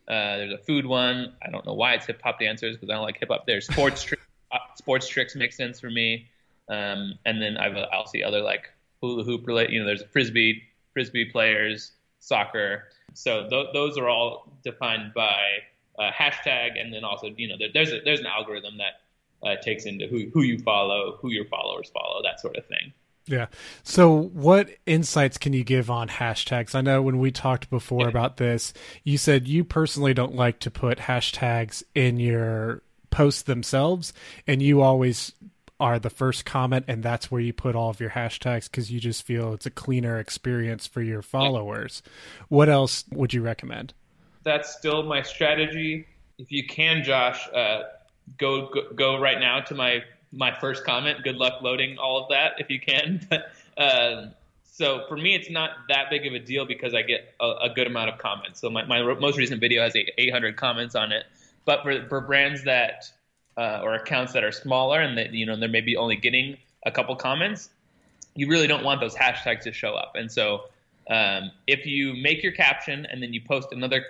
uh, 0.09 0.37
there's 0.37 0.53
a 0.53 0.57
food 0.57 0.85
one. 0.85 1.33
I 1.45 1.51
don't 1.51 1.65
know 1.65 1.73
why 1.73 1.93
it's 1.93 2.07
hip 2.07 2.21
hop 2.23 2.39
dancers 2.39 2.75
because 2.75 2.89
I 2.89 2.93
don't 2.93 3.03
like 3.03 3.17
hip 3.19 3.29
hop. 3.29 3.45
There's 3.45 3.67
sports 3.67 4.03
tri- 4.03 4.17
uh, 4.51 4.57
sports 4.75 5.07
tricks 5.07 5.35
make 5.35 5.53
sense 5.53 5.79
for 5.79 5.89
me. 5.89 6.27
Um, 6.67 7.13
and 7.25 7.41
then 7.41 7.57
I've, 7.57 7.77
I'll 7.91 8.07
see 8.07 8.23
other 8.23 8.41
like 8.41 8.69
hula 9.01 9.23
hoop 9.23 9.45
related. 9.45 9.73
You 9.73 9.79
know, 9.81 9.85
there's 9.85 10.03
frisbee 10.11 10.63
frisbee 10.93 11.25
players, 11.25 11.91
soccer. 12.19 12.85
So 13.13 13.47
th- 13.49 13.67
those 13.73 13.97
are 13.97 14.09
all 14.09 14.51
defined 14.63 15.13
by 15.13 15.59
uh, 15.97 16.11
hashtag, 16.11 16.79
and 16.79 16.93
then 16.93 17.03
also 17.03 17.27
you 17.35 17.47
know 17.47 17.55
there, 17.59 17.69
there's 17.73 17.91
a, 17.91 17.99
there's 18.03 18.19
an 18.19 18.25
algorithm 18.25 18.77
that 18.77 19.47
uh, 19.47 19.61
takes 19.61 19.85
into 19.85 20.07
who 20.07 20.29
who 20.33 20.41
you 20.41 20.57
follow, 20.59 21.17
who 21.21 21.29
your 21.29 21.45
followers 21.45 21.89
follow, 21.93 22.21
that 22.23 22.39
sort 22.39 22.55
of 22.55 22.65
thing. 22.65 22.93
Yeah. 23.29 23.45
So, 23.83 24.11
what 24.11 24.69
insights 24.87 25.37
can 25.37 25.53
you 25.53 25.63
give 25.63 25.91
on 25.91 26.07
hashtags? 26.07 26.73
I 26.73 26.81
know 26.81 27.03
when 27.03 27.19
we 27.19 27.29
talked 27.29 27.69
before 27.69 28.07
about 28.07 28.37
this, 28.37 28.73
you 29.03 29.19
said 29.19 29.47
you 29.47 29.63
personally 29.63 30.15
don't 30.15 30.33
like 30.33 30.59
to 30.61 30.71
put 30.71 30.97
hashtags 30.97 31.83
in 31.93 32.19
your 32.19 32.81
posts 33.11 33.43
themselves, 33.43 34.13
and 34.47 34.63
you 34.63 34.81
always 34.81 35.31
are 35.79 35.99
the 35.99 36.09
first 36.09 36.43
comment, 36.43 36.85
and 36.87 37.03
that's 37.03 37.29
where 37.29 37.39
you 37.39 37.53
put 37.53 37.75
all 37.75 37.91
of 37.91 37.99
your 37.99 38.09
hashtags 38.09 38.65
because 38.65 38.91
you 38.91 38.99
just 38.99 39.23
feel 39.23 39.53
it's 39.53 39.67
a 39.67 39.71
cleaner 39.71 40.17
experience 40.17 40.87
for 40.87 41.03
your 41.03 41.21
followers. 41.21 42.01
What 42.47 42.67
else 42.67 43.05
would 43.11 43.31
you 43.31 43.43
recommend? 43.43 43.93
That's 44.41 44.75
still 44.75 45.03
my 45.03 45.21
strategy. 45.21 46.07
If 46.39 46.51
you 46.51 46.65
can, 46.65 47.03
Josh, 47.03 47.47
uh, 47.53 47.83
go, 48.39 48.69
go 48.73 48.81
go 48.95 49.19
right 49.19 49.39
now 49.39 49.59
to 49.59 49.75
my 49.75 50.01
my 50.31 50.57
first 50.59 50.83
comment. 50.83 51.23
Good 51.23 51.37
luck 51.37 51.61
loading 51.61 51.97
all 51.97 52.21
of 52.21 52.29
that 52.29 52.53
if 52.59 52.69
you 52.69 52.79
can. 52.79 53.27
uh, 53.77 54.27
so 54.63 55.03
for 55.07 55.17
me, 55.17 55.35
it's 55.35 55.49
not 55.49 55.71
that 55.89 56.09
big 56.09 56.25
of 56.25 56.33
a 56.33 56.39
deal 56.39 56.65
because 56.65 56.93
I 56.93 57.01
get 57.01 57.35
a, 57.39 57.51
a 57.63 57.69
good 57.73 57.87
amount 57.87 58.11
of 58.11 58.17
comments. 58.17 58.61
So 58.61 58.69
my, 58.69 58.85
my 58.85 59.01
most 59.15 59.37
recent 59.37 59.59
video 59.59 59.81
has 59.81 59.93
800 59.95 60.55
comments 60.55 60.95
on 60.95 61.11
it. 61.11 61.25
But 61.65 61.83
for, 61.83 62.07
for 62.07 62.21
brands 62.21 62.63
that 62.63 63.11
uh, 63.57 63.81
or 63.83 63.95
accounts 63.95 64.31
that 64.33 64.43
are 64.43 64.53
smaller 64.53 65.01
and 65.01 65.17
that 65.17 65.33
you 65.33 65.45
know 65.45 65.55
they're 65.57 65.67
maybe 65.67 65.97
only 65.97 66.15
getting 66.15 66.57
a 66.85 66.91
couple 66.91 67.15
comments, 67.15 67.69
you 68.35 68.47
really 68.47 68.67
don't 68.67 68.83
want 68.83 69.01
those 69.01 69.13
hashtags 69.15 69.63
to 69.63 69.73
show 69.73 69.95
up. 69.95 70.13
And 70.15 70.31
so 70.31 70.65
um, 71.09 71.51
if 71.67 71.85
you 71.85 72.13
make 72.13 72.41
your 72.41 72.53
caption 72.53 73.05
and 73.11 73.21
then 73.21 73.33
you 73.33 73.41
post 73.41 73.69
another 73.71 74.05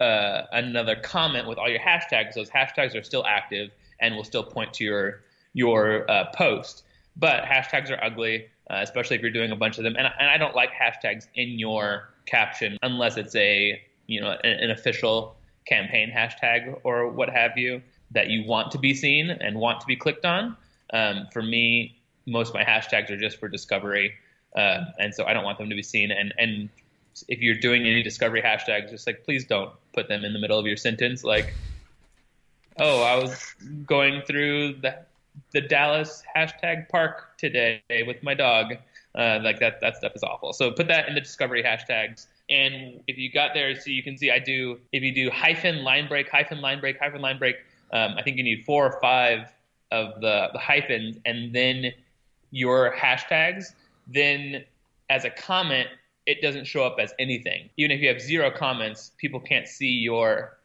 uh, 0.00 0.42
another 0.52 0.96
comment 0.96 1.46
with 1.46 1.58
all 1.58 1.68
your 1.68 1.78
hashtags, 1.78 2.34
those 2.34 2.50
hashtags 2.50 2.98
are 2.98 3.02
still 3.02 3.24
active 3.26 3.70
and 4.00 4.16
will 4.16 4.24
still 4.24 4.42
point 4.42 4.72
to 4.74 4.84
your 4.84 5.22
your 5.52 6.10
uh, 6.10 6.26
post. 6.34 6.84
But 7.16 7.44
hashtags 7.44 7.90
are 7.90 8.02
ugly, 8.02 8.46
uh, 8.70 8.78
especially 8.82 9.16
if 9.16 9.22
you're 9.22 9.30
doing 9.30 9.50
a 9.50 9.56
bunch 9.56 9.78
of 9.78 9.84
them. 9.84 9.96
And, 9.96 10.06
and 10.18 10.30
I 10.30 10.38
don't 10.38 10.54
like 10.54 10.70
hashtags 10.72 11.26
in 11.34 11.58
your 11.58 12.10
caption 12.26 12.78
unless 12.82 13.16
it's 13.16 13.34
a 13.34 13.80
you 14.06 14.20
know 14.20 14.36
an, 14.44 14.52
an 14.52 14.70
official 14.70 15.36
campaign 15.66 16.12
hashtag 16.14 16.80
or 16.84 17.08
what 17.08 17.28
have 17.28 17.56
you 17.56 17.82
that 18.12 18.28
you 18.28 18.44
want 18.46 18.72
to 18.72 18.78
be 18.78 18.94
seen 18.94 19.30
and 19.30 19.56
want 19.56 19.80
to 19.80 19.86
be 19.86 19.96
clicked 19.96 20.24
on. 20.24 20.56
Um, 20.92 21.28
for 21.32 21.42
me, 21.42 22.00
most 22.26 22.48
of 22.48 22.54
my 22.54 22.64
hashtags 22.64 23.10
are 23.10 23.16
just 23.16 23.38
for 23.38 23.48
discovery, 23.48 24.14
uh, 24.56 24.84
and 24.98 25.14
so 25.14 25.24
I 25.24 25.32
don't 25.32 25.44
want 25.44 25.58
them 25.58 25.68
to 25.70 25.76
be 25.76 25.82
seen. 25.82 26.10
And 26.10 26.34
and 26.38 26.68
if 27.28 27.40
you're 27.40 27.58
doing 27.58 27.82
any 27.82 28.02
discovery 28.02 28.42
hashtags, 28.42 28.90
just 28.90 29.06
like 29.06 29.24
please 29.24 29.44
don't 29.44 29.70
put 29.92 30.08
them 30.08 30.24
in 30.24 30.32
the 30.32 30.38
middle 30.38 30.58
of 30.58 30.66
your 30.66 30.76
sentence. 30.76 31.24
Like, 31.24 31.54
oh, 32.78 33.02
I 33.02 33.16
was 33.16 33.54
going 33.86 34.22
through 34.22 34.74
the 34.74 34.98
the 35.52 35.60
Dallas 35.60 36.22
hashtag 36.36 36.88
park 36.88 37.36
today 37.38 37.82
with 38.06 38.22
my 38.22 38.34
dog. 38.34 38.74
Uh, 39.12 39.40
like 39.42 39.58
that 39.58 39.80
that 39.80 39.96
stuff 39.96 40.12
is 40.14 40.22
awful. 40.22 40.52
So 40.52 40.70
put 40.70 40.86
that 40.86 41.08
in 41.08 41.14
the 41.14 41.20
discovery 41.20 41.64
hashtags. 41.64 42.26
And 42.48 43.00
if 43.08 43.18
you 43.18 43.30
got 43.32 43.54
there, 43.54 43.74
so 43.74 43.90
you 43.90 44.02
can 44.02 44.16
see 44.16 44.30
I 44.30 44.38
do 44.38 44.78
if 44.92 45.02
you 45.02 45.12
do 45.12 45.30
hyphen 45.30 45.82
line 45.82 46.06
break 46.08 46.28
hyphen 46.28 46.60
line 46.60 46.80
break 46.80 46.98
hyphen 46.98 47.20
line 47.20 47.38
break. 47.38 47.56
Um, 47.92 48.14
I 48.16 48.22
think 48.22 48.36
you 48.36 48.44
need 48.44 48.64
four 48.64 48.86
or 48.86 49.00
five 49.00 49.52
of 49.90 50.20
the, 50.20 50.48
the 50.52 50.58
hyphens, 50.58 51.18
and 51.24 51.52
then 51.52 51.92
your 52.52 52.94
hashtags. 52.94 53.74
Then 54.06 54.64
as 55.08 55.24
a 55.24 55.30
comment, 55.30 55.88
it 56.26 56.40
doesn't 56.40 56.66
show 56.66 56.84
up 56.84 56.96
as 57.00 57.12
anything. 57.18 57.68
Even 57.76 57.90
if 57.90 58.00
you 58.00 58.08
have 58.08 58.20
zero 58.20 58.50
comments, 58.50 59.10
people 59.18 59.40
can't 59.40 59.66
see 59.66 59.90
your 59.90 60.58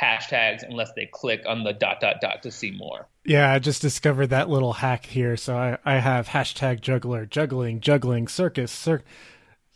hashtags 0.00 0.62
unless 0.62 0.92
they 0.94 1.06
click 1.06 1.42
on 1.46 1.64
the 1.64 1.72
dot 1.72 2.00
dot 2.00 2.16
dot 2.20 2.42
to 2.42 2.50
see 2.50 2.70
more. 2.70 3.08
Yeah, 3.24 3.52
I 3.52 3.58
just 3.58 3.82
discovered 3.82 4.28
that 4.28 4.48
little 4.48 4.72
hack 4.72 5.06
here. 5.06 5.36
So 5.36 5.56
I, 5.56 5.78
I 5.84 5.98
have 5.98 6.28
hashtag 6.28 6.80
juggler, 6.80 7.26
juggling, 7.26 7.80
juggling, 7.80 8.26
circus, 8.26 8.72
cir- 8.72 9.02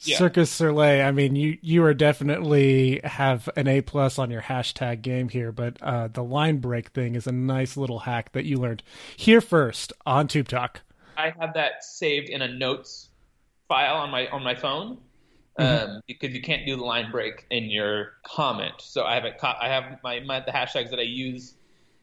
yeah. 0.01 0.19
circus 0.19 0.51
Soleil. 0.51 1.07
I 1.07 1.11
mean, 1.11 1.37
you 1.37 1.59
you 1.61 1.85
are 1.85 1.95
definitely 1.95 3.01
have 3.05 3.49
an 3.57 3.69
A 3.69 3.81
plus 3.81 4.19
on 4.19 4.31
your 4.31 4.43
hashtag 4.43 5.03
game 5.03 5.29
here, 5.29 5.53
but 5.53 5.81
uh, 5.83 6.09
the 6.09 6.25
line 6.25 6.59
break 6.59 6.91
thing 6.91 7.15
is 7.15 7.27
a 7.27 7.33
nice 7.33 7.77
little 7.77 8.01
hack 8.01 8.33
that 8.33 8.45
you 8.45 8.59
learned 8.59 8.83
here 9.17 9.41
first 9.41 9.93
on 10.05 10.29
Tube 10.29 10.49
Talk. 10.49 10.81
I 11.17 11.33
have 11.39 11.55
that 11.55 11.83
saved 11.83 12.29
in 12.29 12.43
a 12.43 12.49
notes 12.49 13.09
file 13.69 13.97
on 13.97 14.11
my 14.11 14.29
on 14.29 14.43
my 14.43 14.55
phone. 14.55 14.99
Mm-hmm. 15.59 15.91
Um, 15.91 16.03
because 16.07 16.35
you 16.35 16.43
can't 16.43 16.67
do 16.67 16.77
the 16.77 16.85
line 16.85 17.11
break 17.11 17.47
in 17.51 17.65
your 17.71 18.13
comment. 18.25 18.75
So 18.79 19.05
I 19.05 19.15
have. 19.15 19.25
I 19.43 19.69
have 19.69 19.99
my, 20.05 20.21
my 20.21 20.41
the 20.41 20.53
hashtags 20.53 20.91
that 20.91 20.99
I 20.99 21.05
use 21.05 21.55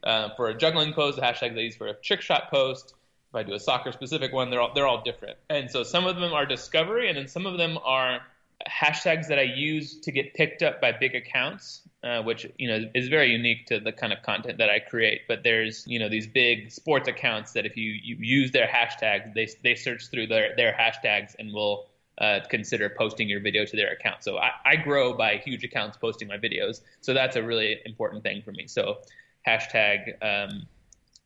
uh, 0.03 0.29
for 0.35 0.49
a 0.49 0.57
juggling 0.57 0.93
post, 0.93 1.17
the 1.17 1.21
hashtag 1.21 1.53
that 1.53 1.59
I 1.59 1.63
use 1.63 1.75
for 1.75 1.87
a 1.87 1.93
trick 1.93 2.21
shot 2.21 2.49
post. 2.49 2.95
If 3.29 3.35
I 3.35 3.43
do 3.43 3.53
a 3.53 3.59
soccer 3.59 3.91
specific 3.91 4.33
one, 4.33 4.49
they're 4.49 4.61
all 4.61 4.73
they're 4.73 4.87
all 4.87 5.03
different. 5.03 5.37
And 5.49 5.69
so 5.69 5.83
some 5.83 6.05
of 6.05 6.15
them 6.15 6.33
are 6.33 6.45
discovery, 6.45 7.09
and 7.09 7.17
then 7.17 7.27
some 7.27 7.45
of 7.45 7.57
them 7.57 7.77
are 7.83 8.21
hashtags 8.67 9.27
that 9.27 9.39
I 9.39 9.43
use 9.43 9.99
to 10.01 10.11
get 10.11 10.33
picked 10.33 10.63
up 10.63 10.79
by 10.79 10.91
big 10.91 11.15
accounts, 11.15 11.81
uh, 12.03 12.21
which 12.21 12.47
you 12.57 12.67
know 12.67 12.89
is 12.93 13.07
very 13.07 13.31
unique 13.31 13.67
to 13.67 13.79
the 13.79 13.91
kind 13.91 14.13
of 14.13 14.21
content 14.23 14.57
that 14.59 14.69
I 14.69 14.79
create. 14.79 15.21
But 15.27 15.43
there's 15.43 15.85
you 15.87 15.99
know 15.99 16.09
these 16.09 16.27
big 16.27 16.71
sports 16.71 17.07
accounts 17.07 17.53
that 17.53 17.65
if 17.65 17.77
you, 17.77 17.91
you 17.91 18.17
use 18.19 18.51
their 18.51 18.67
hashtags, 18.67 19.33
they 19.33 19.47
they 19.63 19.75
search 19.75 20.09
through 20.09 20.27
their 20.27 20.55
their 20.55 20.73
hashtags 20.73 21.35
and 21.37 21.53
will 21.53 21.87
uh, 22.19 22.39
consider 22.49 22.89
posting 22.89 23.27
your 23.27 23.39
video 23.39 23.65
to 23.65 23.75
their 23.75 23.91
account. 23.91 24.23
So 24.23 24.37
I, 24.37 24.51
I, 24.65 24.75
grow 24.75 25.13
by 25.13 25.37
huge 25.37 25.63
accounts 25.63 25.97
posting 25.97 26.27
my 26.27 26.37
videos. 26.37 26.81
So 27.01 27.11
that's 27.13 27.35
a 27.35 27.41
really 27.43 27.79
important 27.85 28.21
thing 28.21 28.43
for 28.43 28.51
me. 28.51 28.67
So 28.67 28.99
hashtag 29.47 30.13
um, 30.21 30.67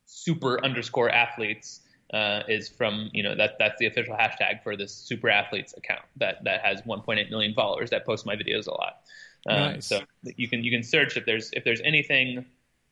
super 0.06 0.64
underscore 0.64 1.10
athletes 1.10 1.82
uh, 2.14 2.44
is 2.48 2.70
from 2.70 3.10
you 3.12 3.22
know 3.22 3.36
that 3.36 3.58
that's 3.60 3.78
the 3.80 3.86
official 3.86 4.16
hashtag 4.16 4.64
for 4.64 4.78
this 4.78 4.94
super 4.94 5.30
athletes 5.30 5.74
account 5.76 6.04
that 6.16 6.42
that 6.46 6.62
has 6.62 6.82
1.8 6.84 7.30
million 7.30 7.54
followers 7.54 7.90
that 7.90 8.06
post 8.06 8.26
my 8.26 8.36
videos 8.36 8.68
a 8.68 8.72
lot. 8.72 9.02
Um, 9.48 9.74
nice. 9.74 9.86
So 9.86 10.02
you 10.24 10.48
can 10.48 10.64
you 10.64 10.72
can 10.72 10.84
search 10.84 11.18
if 11.18 11.26
there's 11.26 11.52
if 11.52 11.66
there's 11.66 11.82
anything 11.82 12.46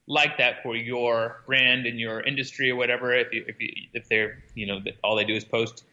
like 0.08 0.38
that 0.38 0.62
for 0.62 0.76
your 0.76 1.44
brand 1.48 1.86
and 1.86 2.00
your 2.00 2.22
industry 2.22 2.70
or 2.70 2.76
whatever. 2.76 3.14
If 3.14 3.32
you, 3.34 3.46
if 3.48 3.60
you, 3.60 3.70
if 3.94 4.08
they're 4.10 4.44
you 4.54 4.68
know 4.68 4.80
all 5.04 5.16
they 5.16 5.26
do 5.26 5.36
is 5.36 5.46
post 5.46 5.86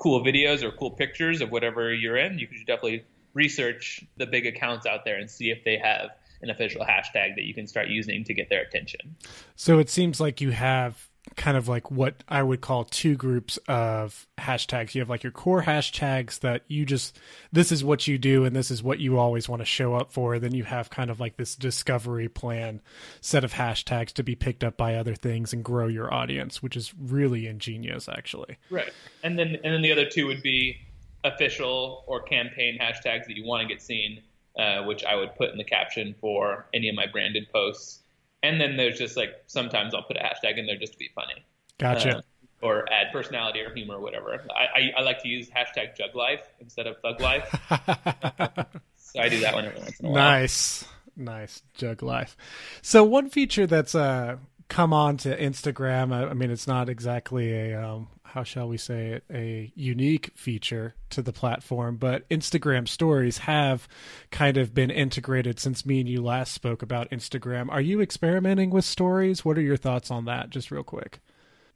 cool 0.00 0.24
videos 0.24 0.62
or 0.62 0.72
cool 0.72 0.90
pictures 0.90 1.42
of 1.42 1.50
whatever 1.50 1.92
you're 1.92 2.16
in, 2.16 2.38
you 2.38 2.48
should 2.50 2.66
definitely 2.66 3.04
research 3.34 4.02
the 4.16 4.26
big 4.26 4.46
accounts 4.46 4.86
out 4.86 5.04
there 5.04 5.18
and 5.18 5.30
see 5.30 5.50
if 5.50 5.62
they 5.64 5.76
have 5.76 6.08
an 6.42 6.48
official 6.48 6.80
hashtag 6.80 7.34
that 7.36 7.42
you 7.44 7.52
can 7.52 7.66
start 7.66 7.88
using 7.88 8.24
to 8.24 8.32
get 8.32 8.48
their 8.48 8.62
attention. 8.62 9.14
So 9.56 9.78
it 9.78 9.90
seems 9.90 10.18
like 10.18 10.40
you 10.40 10.50
have 10.52 11.09
kind 11.36 11.56
of 11.56 11.68
like 11.68 11.90
what 11.90 12.24
I 12.28 12.42
would 12.42 12.60
call 12.60 12.84
two 12.84 13.14
groups 13.14 13.58
of 13.68 14.26
hashtags. 14.38 14.94
You 14.94 15.00
have 15.00 15.10
like 15.10 15.22
your 15.22 15.32
core 15.32 15.62
hashtags 15.62 16.40
that 16.40 16.62
you 16.66 16.86
just 16.86 17.18
this 17.52 17.70
is 17.70 17.84
what 17.84 18.06
you 18.06 18.18
do 18.18 18.44
and 18.44 18.56
this 18.56 18.70
is 18.70 18.82
what 18.82 19.00
you 19.00 19.18
always 19.18 19.48
want 19.48 19.60
to 19.60 19.66
show 19.66 19.94
up 19.94 20.12
for. 20.12 20.38
Then 20.38 20.54
you 20.54 20.64
have 20.64 20.90
kind 20.90 21.10
of 21.10 21.20
like 21.20 21.36
this 21.36 21.54
discovery 21.56 22.28
plan 22.28 22.80
set 23.20 23.44
of 23.44 23.52
hashtags 23.52 24.12
to 24.14 24.22
be 24.22 24.34
picked 24.34 24.64
up 24.64 24.76
by 24.76 24.96
other 24.96 25.14
things 25.14 25.52
and 25.52 25.62
grow 25.62 25.86
your 25.86 26.12
audience, 26.12 26.62
which 26.62 26.76
is 26.76 26.94
really 26.98 27.46
ingenious 27.46 28.08
actually. 28.08 28.56
Right. 28.70 28.92
And 29.22 29.38
then 29.38 29.58
and 29.62 29.74
then 29.74 29.82
the 29.82 29.92
other 29.92 30.06
two 30.06 30.26
would 30.26 30.42
be 30.42 30.78
official 31.24 32.04
or 32.06 32.22
campaign 32.22 32.78
hashtags 32.78 33.26
that 33.26 33.36
you 33.36 33.44
want 33.44 33.62
to 33.62 33.68
get 33.68 33.82
seen, 33.82 34.22
uh, 34.58 34.82
which 34.84 35.04
I 35.04 35.16
would 35.16 35.34
put 35.36 35.50
in 35.50 35.58
the 35.58 35.64
caption 35.64 36.14
for 36.18 36.66
any 36.72 36.88
of 36.88 36.94
my 36.94 37.06
branded 37.06 37.50
posts 37.52 38.00
and 38.42 38.60
then 38.60 38.76
there's 38.76 38.98
just 38.98 39.16
like 39.16 39.30
sometimes 39.46 39.94
I'll 39.94 40.02
put 40.02 40.16
a 40.16 40.20
hashtag 40.20 40.58
in 40.58 40.66
there 40.66 40.76
just 40.76 40.92
to 40.92 40.98
be 40.98 41.10
funny. 41.14 41.44
Gotcha. 41.78 42.18
Uh, 42.18 42.22
or 42.62 42.84
add 42.92 43.10
personality 43.12 43.60
or 43.60 43.72
humor 43.74 43.94
or 43.94 44.00
whatever. 44.00 44.38
I, 44.54 44.78
I, 44.78 44.92
I, 44.98 45.02
like 45.02 45.22
to 45.22 45.28
use 45.28 45.48
hashtag 45.48 45.96
Jug 45.96 46.14
Life 46.14 46.42
instead 46.60 46.86
of 46.86 46.96
Thug 47.00 47.18
Life. 47.18 47.48
so 48.96 49.20
I 49.20 49.30
do 49.30 49.40
that 49.40 49.54
one 49.54 49.64
every 49.64 49.80
once 49.80 49.98
in 49.98 50.06
a 50.06 50.10
while. 50.10 50.22
Nice, 50.22 50.84
nice 51.16 51.62
Jug 51.74 52.02
Life. 52.02 52.36
So 52.82 53.02
one 53.02 53.30
feature 53.30 53.66
that's 53.66 53.94
uh, 53.94 54.36
come 54.68 54.92
on 54.92 55.16
to 55.18 55.36
Instagram. 55.36 56.12
I, 56.12 56.30
I 56.30 56.34
mean, 56.34 56.50
it's 56.50 56.66
not 56.66 56.90
exactly 56.90 57.52
a 57.52 57.82
um, 57.82 58.08
how 58.30 58.42
shall 58.44 58.68
we 58.68 58.76
say 58.76 59.08
it, 59.08 59.24
a 59.32 59.72
unique 59.74 60.30
feature 60.34 60.94
to 61.10 61.22
the 61.22 61.32
platform, 61.32 61.96
but 61.96 62.28
Instagram 62.28 62.86
stories 62.86 63.38
have 63.38 63.88
kind 64.30 64.56
of 64.56 64.72
been 64.72 64.90
integrated 64.90 65.58
since 65.58 65.84
me 65.84 66.00
and 66.00 66.08
you 66.08 66.22
last 66.22 66.52
spoke 66.52 66.82
about 66.82 67.10
Instagram. 67.10 67.70
Are 67.70 67.80
you 67.80 68.00
experimenting 68.00 68.70
with 68.70 68.84
stories? 68.84 69.44
What 69.44 69.58
are 69.58 69.62
your 69.62 69.76
thoughts 69.76 70.10
on 70.10 70.26
that, 70.26 70.50
just 70.50 70.70
real 70.70 70.84
quick? 70.84 71.18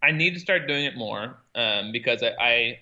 I 0.03 0.13
need 0.13 0.35
to 0.35 0.41
start 0.41 0.69
doing 0.69 0.85
it 0.85 0.97
more 0.97 1.37
um, 1.55 1.91
because 1.91 2.23
I, 2.23 2.33
I, 2.39 2.79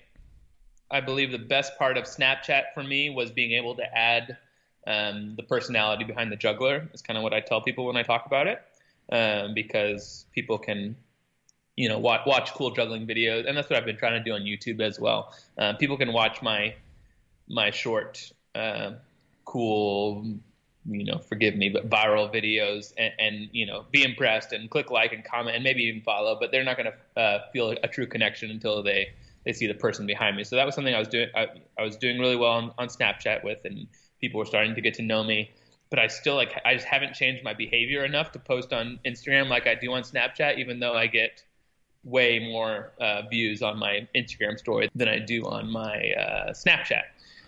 I 0.91 1.01
believe 1.01 1.31
the 1.31 1.37
best 1.37 1.77
part 1.77 1.97
of 1.97 2.03
Snapchat 2.03 2.73
for 2.73 2.83
me 2.83 3.09
was 3.09 3.31
being 3.31 3.53
able 3.53 3.75
to 3.75 3.97
add 3.97 4.37
um, 4.85 5.35
the 5.35 5.43
personality 5.43 6.03
behind 6.03 6.31
the 6.31 6.35
juggler. 6.35 6.89
Is 6.93 7.01
kind 7.01 7.17
of 7.17 7.23
what 7.23 7.33
I 7.33 7.39
tell 7.39 7.61
people 7.61 7.85
when 7.85 7.97
I 7.97 8.03
talk 8.03 8.25
about 8.25 8.47
it, 8.47 8.61
um, 9.11 9.53
because 9.53 10.25
people 10.33 10.57
can 10.57 10.95
you 11.75 11.89
know 11.89 11.97
watch 11.97 12.21
watch 12.25 12.53
cool 12.53 12.71
juggling 12.71 13.07
videos, 13.07 13.47
and 13.47 13.57
that's 13.57 13.69
what 13.69 13.77
I've 13.77 13.85
been 13.85 13.97
trying 13.97 14.21
to 14.21 14.23
do 14.23 14.33
on 14.33 14.41
YouTube 14.41 14.81
as 14.81 14.99
well. 14.99 15.33
Uh, 15.57 15.73
people 15.73 15.97
can 15.97 16.13
watch 16.13 16.41
my 16.41 16.75
my 17.47 17.71
short, 17.71 18.31
uh, 18.55 18.91
cool, 19.45 20.25
you 20.85 21.05
know, 21.05 21.17
forgive 21.17 21.55
me, 21.55 21.69
but 21.69 21.89
viral 21.89 22.33
videos, 22.33 22.93
and, 22.97 23.13
and, 23.19 23.49
you 23.51 23.65
know, 23.65 23.85
be 23.91 24.03
impressed 24.03 24.53
and 24.53 24.69
click 24.69 24.89
like 24.89 25.11
and 25.11 25.25
comment 25.25 25.55
and 25.55 25.63
maybe 25.63 25.83
even 25.83 26.01
follow, 26.01 26.37
but 26.39 26.51
they're 26.51 26.63
not 26.63 26.77
going 26.77 26.89
to 26.89 27.21
uh, 27.21 27.39
feel 27.51 27.71
a 27.83 27.87
true 27.87 28.07
connection 28.07 28.49
until 28.49 28.81
they 28.83 29.09
they 29.45 29.51
see 29.51 29.67
the 29.67 29.73
person 29.73 30.07
behind 30.07 30.37
me. 30.37 30.43
So 30.45 30.55
that 30.55 30.65
was 30.65 30.73
something 30.73 30.95
I 30.95 30.99
was 30.99 31.09
doing. 31.09 31.27
I, 31.35 31.47
I 31.77 31.83
was 31.83 31.97
doing 31.97 32.17
really 32.17 32.37
well 32.37 32.51
on, 32.51 32.71
on 32.77 32.87
Snapchat 32.87 33.43
with, 33.43 33.65
and 33.65 33.87
people 34.21 34.37
were 34.39 34.45
starting 34.45 34.73
to 34.75 34.81
get 34.81 34.93
to 34.95 35.01
know 35.01 35.23
me 35.23 35.51
but 35.93 35.99
I 35.99 36.07
still 36.07 36.33
like 36.33 36.59
I 36.65 36.73
just 36.73 36.87
haven't 36.87 37.13
changed 37.13 37.43
my 37.43 37.53
behavior 37.53 38.03
enough 38.03 38.31
to 38.31 38.39
post 38.39 38.73
on 38.73 38.99
Instagram 39.05 39.47
like 39.47 39.67
I 39.67 39.75
do 39.75 39.93
on 39.93 40.01
Snapchat, 40.01 40.57
even 40.57 40.79
though 40.79 40.95
I 40.95 41.05
get 41.05 41.43
way 42.03 42.39
more 42.39 42.91
uh, 42.99 43.23
views 43.29 43.61
on 43.61 43.79
my 43.79 44.07
Instagram 44.15 44.57
story 44.57 44.89
than 44.95 45.07
I 45.07 45.19
do 45.19 45.43
on 45.45 45.69
my 45.69 46.11
uh, 46.11 46.51
Snapchat. 46.51 47.03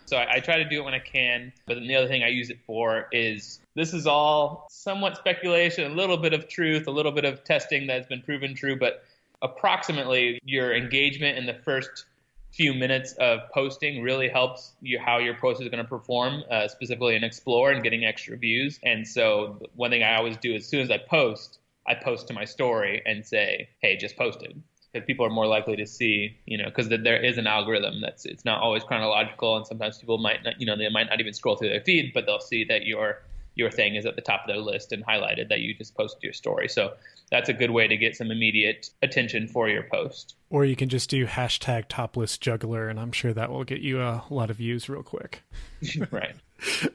So 0.05 0.17
I, 0.17 0.35
I, 0.35 0.39
try 0.39 0.57
to 0.57 0.65
do 0.65 0.81
it 0.81 0.85
when 0.85 0.93
I 0.93 0.99
can. 0.99 1.51
But 1.65 1.75
then 1.75 1.87
the 1.87 1.95
other 1.95 2.07
thing 2.07 2.23
I 2.23 2.27
use 2.27 2.49
it 2.49 2.59
for 2.65 3.07
is 3.11 3.59
this 3.73 3.93
is 3.93 4.05
all 4.05 4.67
somewhat 4.69 5.17
speculation, 5.17 5.91
a 5.91 5.95
little 5.95 6.17
bit 6.17 6.33
of 6.33 6.47
truth, 6.47 6.87
a 6.87 6.91
little 6.91 7.11
bit 7.11 7.25
of 7.25 7.43
testing 7.43 7.87
that's 7.87 8.07
been 8.07 8.21
proven 8.21 8.53
true, 8.53 8.77
but 8.77 9.03
approximately 9.41 10.39
your 10.43 10.75
engagement 10.75 11.37
in 11.37 11.45
the 11.45 11.53
first 11.53 12.05
few 12.51 12.73
minutes 12.73 13.13
of 13.13 13.39
posting 13.53 14.01
really 14.01 14.29
helps 14.29 14.73
you 14.81 14.97
how 14.97 15.17
your 15.17 15.33
post 15.33 15.61
is 15.61 15.67
going 15.67 15.83
to 15.83 15.89
perform, 15.89 16.41
uh, 16.49 16.67
specifically 16.69 17.15
in 17.15 17.23
Explore 17.23 17.71
and 17.71 17.83
getting 17.83 18.05
extra 18.05 18.37
views. 18.37 18.79
And 18.83 19.05
so 19.05 19.59
one 19.75 19.91
thing 19.91 20.03
I 20.03 20.15
always 20.15 20.37
do 20.37 20.55
as 20.55 20.65
soon 20.65 20.79
as 20.79 20.89
I 20.89 20.97
post 20.97 21.59
I 21.87 21.95
post 21.95 22.27
to 22.27 22.33
my 22.33 22.45
story 22.45 23.01
and 23.05 23.25
say, 23.25 23.69
"Hey, 23.81 23.97
just 23.97 24.17
posted," 24.17 24.61
because 24.91 25.05
people 25.05 25.25
are 25.25 25.29
more 25.29 25.47
likely 25.47 25.75
to 25.75 25.85
see, 25.85 26.37
you 26.45 26.57
know, 26.57 26.65
because 26.65 26.89
there 26.89 27.23
is 27.23 27.37
an 27.37 27.47
algorithm 27.47 28.01
that's 28.01 28.25
it's 28.25 28.45
not 28.45 28.61
always 28.61 28.83
chronological, 28.83 29.57
and 29.57 29.67
sometimes 29.67 29.97
people 29.97 30.17
might 30.17 30.43
not, 30.43 30.59
you 30.59 30.65
know, 30.65 30.77
they 30.77 30.89
might 30.89 31.09
not 31.09 31.19
even 31.19 31.33
scroll 31.33 31.55
through 31.55 31.69
their 31.69 31.81
feed, 31.81 32.11
but 32.13 32.25
they'll 32.25 32.39
see 32.39 32.63
that 32.65 32.85
your 32.85 33.21
your 33.55 33.71
thing 33.71 33.95
is 33.95 34.05
at 34.05 34.15
the 34.15 34.21
top 34.21 34.41
of 34.41 34.47
their 34.47 34.61
list 34.61 34.91
and 34.91 35.05
highlighted 35.05 35.49
that 35.49 35.61
you 35.61 35.73
just 35.73 35.95
posted 35.95 36.21
your 36.23 36.33
story. 36.33 36.67
So 36.67 36.93
that's 37.31 37.47
a 37.47 37.53
good 37.53 37.71
way 37.71 37.87
to 37.87 37.95
get 37.95 38.15
some 38.15 38.29
immediate 38.29 38.89
attention 39.01 39.47
for 39.47 39.69
your 39.69 39.83
post. 39.83 40.35
Or 40.49 40.65
you 40.65 40.75
can 40.75 40.89
just 40.89 41.09
do 41.09 41.25
hashtag 41.25 41.85
topless 41.87 42.37
juggler, 42.37 42.89
and 42.89 42.99
I'm 42.99 43.11
sure 43.11 43.33
that 43.33 43.49
will 43.49 43.63
get 43.63 43.79
you 43.81 44.01
a 44.01 44.23
lot 44.29 44.49
of 44.49 44.57
views 44.57 44.89
real 44.89 45.03
quick. 45.03 45.43
right. 46.11 46.35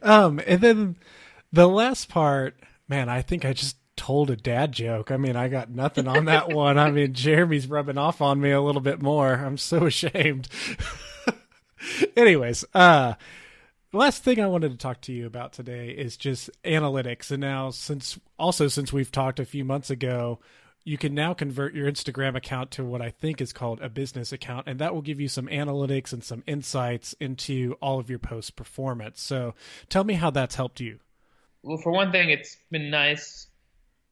Um, 0.03 0.41
and 0.47 0.63
then 0.63 0.97
the 1.53 1.69
last 1.69 2.09
part 2.09 2.57
Man, 2.91 3.09
I 3.09 3.23
think 3.23 3.45
I 3.45 3.53
just 3.53 3.77
told 4.01 4.31
a 4.31 4.37
dad 4.37 4.73
joke. 4.73 5.11
I 5.11 5.19
mean, 5.19 5.37
I 5.37 5.49
got 5.49 5.69
nothing 5.69 6.09
on 6.09 6.25
that 6.25 6.49
one. 6.55 6.79
I 6.79 6.91
mean, 6.91 7.13
Jeremy's 7.13 7.67
rubbing 7.67 7.99
off 7.99 8.23
on 8.23 8.41
me 8.41 8.51
a 8.51 8.63
little 8.63 8.81
bit 8.81 9.03
more. 9.03 9.35
I'm 9.35 9.59
so 9.59 9.85
ashamed. 9.87 10.49
Anyways, 12.17 12.65
uh 12.75 13.15
last 13.93 14.23
thing 14.23 14.41
I 14.41 14.47
wanted 14.47 14.71
to 14.71 14.79
talk 14.79 15.03
to 15.03 15.13
you 15.13 15.27
about 15.27 15.53
today 15.53 15.91
is 15.91 16.17
just 16.17 16.49
analytics. 16.65 17.31
And 17.31 17.43
now 17.43 17.69
since 17.69 18.19
also 18.39 18.69
since 18.69 18.91
we've 18.91 19.13
talked 19.13 19.39
a 19.39 19.45
few 19.45 19.67
months 19.67 19.91
ago, 19.91 20.39
you 20.83 20.97
can 20.97 21.15
now 21.15 21.35
convert 21.35 21.75
your 21.75 21.91
Instagram 21.91 22.35
account 22.35 22.71
to 22.73 22.85
what 22.85 23.03
I 23.03 23.11
think 23.11 23.43
is 23.43 23.53
called 23.53 23.83
a 23.83 23.91
business 23.91 24.33
account, 24.33 24.67
and 24.67 24.79
that 24.79 24.95
will 24.95 25.03
give 25.03 25.21
you 25.21 25.29
some 25.29 25.47
analytics 25.49 26.15
and 26.15 26.25
some 26.25 26.43
insights 26.47 27.15
into 27.21 27.77
all 27.83 28.01
of 28.01 28.09
your 28.09 28.19
post 28.19 28.57
performance. 28.57 29.21
So 29.21 29.55
tell 29.91 30.05
me 30.05 30.15
how 30.15 30.31
that's 30.31 30.55
helped 30.55 30.81
you. 30.81 31.01
Well, 31.63 31.77
for 31.77 31.93
one 31.93 32.13
thing, 32.13 32.31
it's 32.31 32.57
been 32.71 32.89
nice 32.89 33.50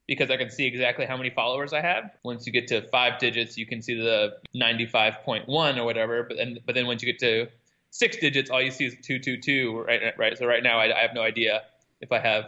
because 0.09 0.31
I 0.31 0.39
can 0.39 0.51
see 0.51 0.67
exactly 0.67 1.05
how 1.05 1.17
many 1.19 1.29
followers 1.29 1.75
I 1.75 1.83
have. 1.83 2.11
Once 2.25 2.47
you 2.47 2.53
get 2.53 2.67
to 2.69 2.81
five 2.89 3.19
digits, 3.21 3.59
you 3.59 3.67
can 3.67 3.83
see 3.83 3.95
the 3.95 4.39
95.1 4.57 5.47
or 5.77 5.85
whatever. 5.85 6.25
But 6.25 6.39
then, 6.39 6.59
but 6.65 6.75
then 6.75 6.87
once 6.87 7.03
you 7.03 7.13
get 7.13 7.21
to 7.21 7.49
six 7.91 8.17
digits, 8.17 8.51
all 8.51 8.63
you 8.63 8.71
see 8.71 8.87
is 8.87 8.95
222, 9.03 9.81
right? 9.83 10.19
Right. 10.19 10.39
So 10.39 10.47
right 10.47 10.63
now, 10.63 10.79
I, 10.79 10.97
I 10.97 11.03
have 11.03 11.15
no 11.15 11.21
idea 11.21 11.63
if 12.01 12.11
I 12.11 12.21
have, 12.21 12.45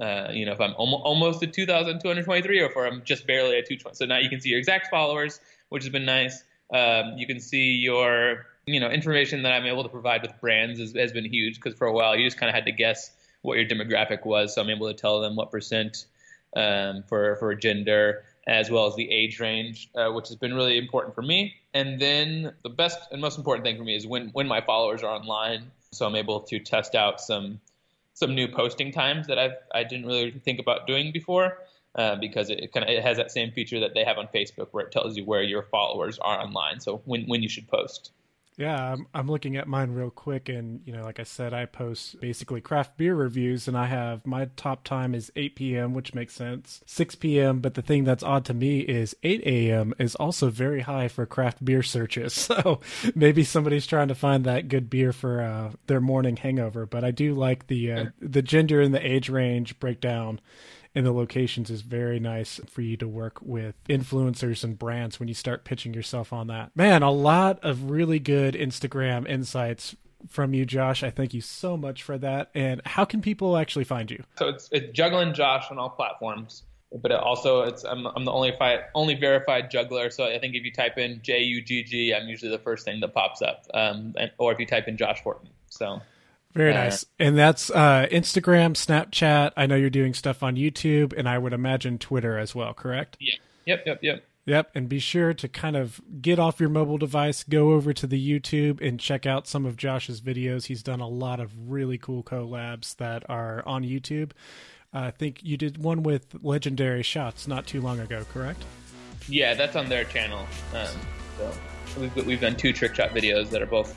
uh, 0.00 0.32
you 0.32 0.44
know, 0.44 0.52
if 0.52 0.60
I'm 0.60 0.74
almost, 0.76 1.02
almost 1.04 1.42
at 1.44 1.52
2,223 1.52 2.60
or 2.60 2.64
if 2.66 2.76
I'm 2.76 3.04
just 3.04 3.24
barely 3.24 3.56
at 3.56 3.66
220. 3.66 3.94
So 3.94 4.04
now 4.04 4.18
you 4.18 4.28
can 4.28 4.40
see 4.40 4.48
your 4.48 4.58
exact 4.58 4.88
followers, 4.90 5.40
which 5.68 5.84
has 5.84 5.92
been 5.92 6.04
nice. 6.04 6.42
Um, 6.74 7.14
you 7.16 7.26
can 7.28 7.38
see 7.38 7.70
your, 7.70 8.46
you 8.66 8.80
know, 8.80 8.90
information 8.90 9.44
that 9.44 9.52
I'm 9.52 9.64
able 9.64 9.84
to 9.84 9.88
provide 9.88 10.22
with 10.22 10.32
brands 10.40 10.80
has, 10.80 10.92
has 10.96 11.12
been 11.12 11.24
huge 11.24 11.54
because 11.54 11.78
for 11.78 11.86
a 11.86 11.92
while 11.92 12.16
you 12.16 12.26
just 12.26 12.36
kind 12.36 12.50
of 12.50 12.54
had 12.56 12.64
to 12.66 12.72
guess 12.72 13.12
what 13.42 13.58
your 13.58 13.64
demographic 13.64 14.26
was. 14.26 14.56
So 14.56 14.60
I'm 14.60 14.70
able 14.70 14.88
to 14.88 14.94
tell 14.94 15.20
them 15.20 15.36
what 15.36 15.52
percent 15.52 16.06
um, 16.56 17.02
for 17.08 17.36
for 17.36 17.54
gender 17.54 18.24
as 18.48 18.70
well 18.70 18.86
as 18.86 18.96
the 18.96 19.10
age 19.10 19.38
range, 19.40 19.90
uh, 19.94 20.10
which 20.10 20.28
has 20.28 20.36
been 20.36 20.54
really 20.54 20.78
important 20.78 21.14
for 21.14 21.20
me. 21.20 21.54
And 21.74 22.00
then 22.00 22.54
the 22.62 22.70
best 22.70 22.98
and 23.12 23.20
most 23.20 23.36
important 23.36 23.64
thing 23.64 23.76
for 23.76 23.84
me 23.84 23.94
is 23.94 24.06
when 24.06 24.28
when 24.30 24.48
my 24.48 24.60
followers 24.60 25.02
are 25.02 25.14
online, 25.14 25.70
so 25.92 26.06
I'm 26.06 26.16
able 26.16 26.40
to 26.40 26.58
test 26.58 26.94
out 26.94 27.20
some 27.20 27.60
some 28.14 28.34
new 28.34 28.48
posting 28.48 28.90
times 28.90 29.26
that 29.26 29.38
I've 29.38 29.56
I 29.72 29.84
didn't 29.84 30.06
really 30.06 30.30
think 30.30 30.58
about 30.58 30.86
doing 30.86 31.12
before. 31.12 31.58
Uh, 31.94 32.14
because 32.14 32.48
it, 32.48 32.60
it 32.60 32.72
kind 32.72 32.84
of 32.84 32.90
it 32.90 33.02
has 33.02 33.16
that 33.16 33.32
same 33.32 33.50
feature 33.50 33.80
that 33.80 33.92
they 33.94 34.04
have 34.04 34.18
on 34.18 34.28
Facebook, 34.28 34.68
where 34.70 34.84
it 34.84 34.92
tells 34.92 35.16
you 35.16 35.24
where 35.24 35.42
your 35.42 35.62
followers 35.62 36.18
are 36.20 36.38
online, 36.40 36.78
so 36.78 37.00
when 37.06 37.24
when 37.24 37.42
you 37.42 37.48
should 37.48 37.66
post. 37.66 38.12
Yeah, 38.58 38.92
I'm, 38.92 39.06
I'm 39.14 39.30
looking 39.30 39.56
at 39.56 39.68
mine 39.68 39.92
real 39.92 40.10
quick, 40.10 40.48
and 40.48 40.80
you 40.84 40.92
know, 40.92 41.04
like 41.04 41.20
I 41.20 41.22
said, 41.22 41.54
I 41.54 41.64
post 41.64 42.20
basically 42.20 42.60
craft 42.60 42.96
beer 42.96 43.14
reviews, 43.14 43.68
and 43.68 43.78
I 43.78 43.86
have 43.86 44.26
my 44.26 44.50
top 44.56 44.82
time 44.82 45.14
is 45.14 45.30
8 45.36 45.54
p.m., 45.54 45.94
which 45.94 46.12
makes 46.12 46.34
sense, 46.34 46.80
6 46.84 47.14
p.m. 47.14 47.60
But 47.60 47.74
the 47.74 47.82
thing 47.82 48.02
that's 48.02 48.24
odd 48.24 48.44
to 48.46 48.54
me 48.54 48.80
is 48.80 49.14
8 49.22 49.42
a.m. 49.46 49.94
is 50.00 50.16
also 50.16 50.50
very 50.50 50.80
high 50.80 51.06
for 51.06 51.24
craft 51.24 51.64
beer 51.64 51.82
searches. 51.82 52.48
So 52.58 52.80
maybe 53.14 53.44
somebody's 53.44 53.86
trying 53.86 54.08
to 54.08 54.14
find 54.14 54.44
that 54.44 54.68
good 54.68 54.88
beer 54.88 55.12
for 55.12 55.42
uh, 55.42 55.72
their 55.86 56.00
morning 56.00 56.36
hangover. 56.36 56.86
But 56.86 57.04
I 57.04 57.10
do 57.10 57.34
like 57.34 57.66
the 57.66 57.92
uh, 57.92 58.04
the 58.20 58.42
gender 58.42 58.80
and 58.80 58.92
the 58.94 59.06
age 59.06 59.28
range 59.28 59.78
breakdown 59.78 60.40
and 60.94 61.06
the 61.06 61.12
locations 61.12 61.70
is 61.70 61.82
very 61.82 62.18
nice 62.18 62.60
for 62.68 62.82
you 62.82 62.96
to 62.96 63.08
work 63.08 63.40
with 63.42 63.74
influencers 63.88 64.64
and 64.64 64.78
brands 64.78 65.18
when 65.18 65.28
you 65.28 65.34
start 65.34 65.64
pitching 65.64 65.94
yourself 65.94 66.32
on 66.32 66.46
that. 66.48 66.70
Man, 66.74 67.02
a 67.02 67.10
lot 67.10 67.58
of 67.62 67.90
really 67.90 68.18
good 68.18 68.54
Instagram 68.54 69.28
insights 69.28 69.96
from 70.28 70.54
you, 70.54 70.64
Josh. 70.66 71.02
I 71.02 71.10
thank 71.10 71.34
you 71.34 71.40
so 71.40 71.76
much 71.76 72.02
for 72.02 72.18
that. 72.18 72.50
And 72.54 72.82
how 72.84 73.04
can 73.04 73.20
people 73.20 73.56
actually 73.56 73.84
find 73.84 74.10
you? 74.10 74.24
So 74.38 74.48
it's, 74.48 74.68
it's 74.72 74.92
juggling 74.92 75.34
Josh 75.34 75.70
on 75.70 75.78
all 75.78 75.90
platforms. 75.90 76.64
But 76.90 77.12
it 77.12 77.20
also, 77.20 77.64
it's 77.64 77.84
I'm, 77.84 78.06
I'm 78.06 78.24
the 78.24 78.32
only 78.32 78.54
fi- 78.58 78.84
only 78.94 79.14
verified 79.14 79.70
juggler. 79.70 80.08
So 80.08 80.24
I 80.24 80.38
think 80.38 80.54
if 80.54 80.64
you 80.64 80.72
type 80.72 80.96
in 80.96 81.20
J 81.22 81.42
U 81.42 81.60
G 81.60 81.84
G, 81.84 82.14
I'm 82.14 82.28
usually 82.28 82.50
the 82.50 82.58
first 82.58 82.86
thing 82.86 83.00
that 83.00 83.12
pops 83.12 83.42
up. 83.42 83.66
Um, 83.74 84.14
and, 84.16 84.30
or 84.38 84.52
if 84.52 84.58
you 84.58 84.64
type 84.64 84.88
in 84.88 84.96
Josh 84.96 85.20
Horton. 85.20 85.50
So 85.68 86.00
very 86.54 86.72
nice. 86.72 87.04
And 87.18 87.36
that's 87.38 87.70
uh, 87.70 88.06
Instagram, 88.10 88.72
Snapchat. 88.72 89.52
I 89.56 89.66
know 89.66 89.76
you're 89.76 89.90
doing 89.90 90.14
stuff 90.14 90.42
on 90.42 90.56
YouTube, 90.56 91.12
and 91.16 91.28
I 91.28 91.38
would 91.38 91.52
imagine 91.52 91.98
Twitter 91.98 92.38
as 92.38 92.54
well, 92.54 92.74
correct? 92.74 93.16
Yeah. 93.20 93.34
Yep, 93.66 93.82
yep, 93.86 93.98
yep. 94.02 94.24
Yep, 94.46 94.70
and 94.74 94.88
be 94.88 94.98
sure 94.98 95.34
to 95.34 95.46
kind 95.46 95.76
of 95.76 96.00
get 96.22 96.38
off 96.38 96.58
your 96.58 96.70
mobile 96.70 96.96
device, 96.96 97.44
go 97.44 97.72
over 97.72 97.92
to 97.92 98.06
the 98.06 98.40
YouTube, 98.40 98.80
and 98.80 98.98
check 98.98 99.26
out 99.26 99.46
some 99.46 99.66
of 99.66 99.76
Josh's 99.76 100.22
videos. 100.22 100.64
He's 100.64 100.82
done 100.82 101.00
a 101.00 101.08
lot 101.08 101.38
of 101.38 101.70
really 101.70 101.98
cool 101.98 102.22
collabs 102.22 102.96
that 102.96 103.28
are 103.28 103.62
on 103.66 103.82
YouTube. 103.82 104.30
Uh, 104.94 105.00
I 105.00 105.10
think 105.10 105.40
you 105.42 105.58
did 105.58 105.76
one 105.76 106.02
with 106.02 106.34
Legendary 106.42 107.02
Shots 107.02 107.46
not 107.46 107.66
too 107.66 107.82
long 107.82 108.00
ago, 108.00 108.24
correct? 108.32 108.64
Yeah, 109.28 109.52
that's 109.52 109.76
on 109.76 109.90
their 109.90 110.04
channel. 110.04 110.46
Um, 110.72 110.88
so 111.36 112.00
we've, 112.00 112.26
we've 112.26 112.40
done 112.40 112.56
two 112.56 112.72
trick 112.72 112.94
shot 112.94 113.10
videos 113.10 113.50
that 113.50 113.60
are 113.60 113.66
both 113.66 113.94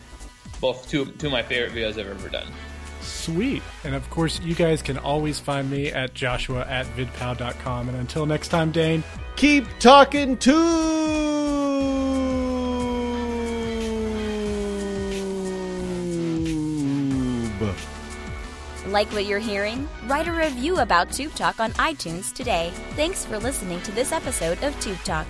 both 0.61 0.87
two, 0.89 1.05
two 1.05 1.27
of 1.27 1.33
my 1.33 1.43
favorite 1.43 1.73
videos 1.73 1.99
I've 1.99 2.07
ever 2.07 2.29
done. 2.29 2.47
Sweet. 3.01 3.63
And 3.83 3.95
of 3.95 4.09
course, 4.09 4.39
you 4.41 4.55
guys 4.55 4.81
can 4.81 4.97
always 4.97 5.39
find 5.39 5.69
me 5.69 5.89
at 5.91 6.13
joshua 6.13 6.65
at 6.67 6.85
vidpow.com. 6.95 7.89
And 7.89 7.97
until 7.97 8.25
next 8.25 8.49
time, 8.49 8.71
Dane, 8.71 9.03
keep 9.35 9.65
talking 9.79 10.37
tube. 10.37 11.01
Like 18.87 19.11
what 19.13 19.25
you're 19.25 19.39
hearing? 19.39 19.87
Write 20.05 20.27
a 20.27 20.33
review 20.33 20.79
about 20.79 21.11
Tube 21.11 21.33
Talk 21.33 21.59
on 21.59 21.71
iTunes 21.73 22.33
today. 22.33 22.73
Thanks 22.95 23.23
for 23.23 23.39
listening 23.39 23.81
to 23.83 23.91
this 23.91 24.11
episode 24.11 24.61
of 24.63 24.77
Tube 24.81 24.99
Talk. 25.05 25.25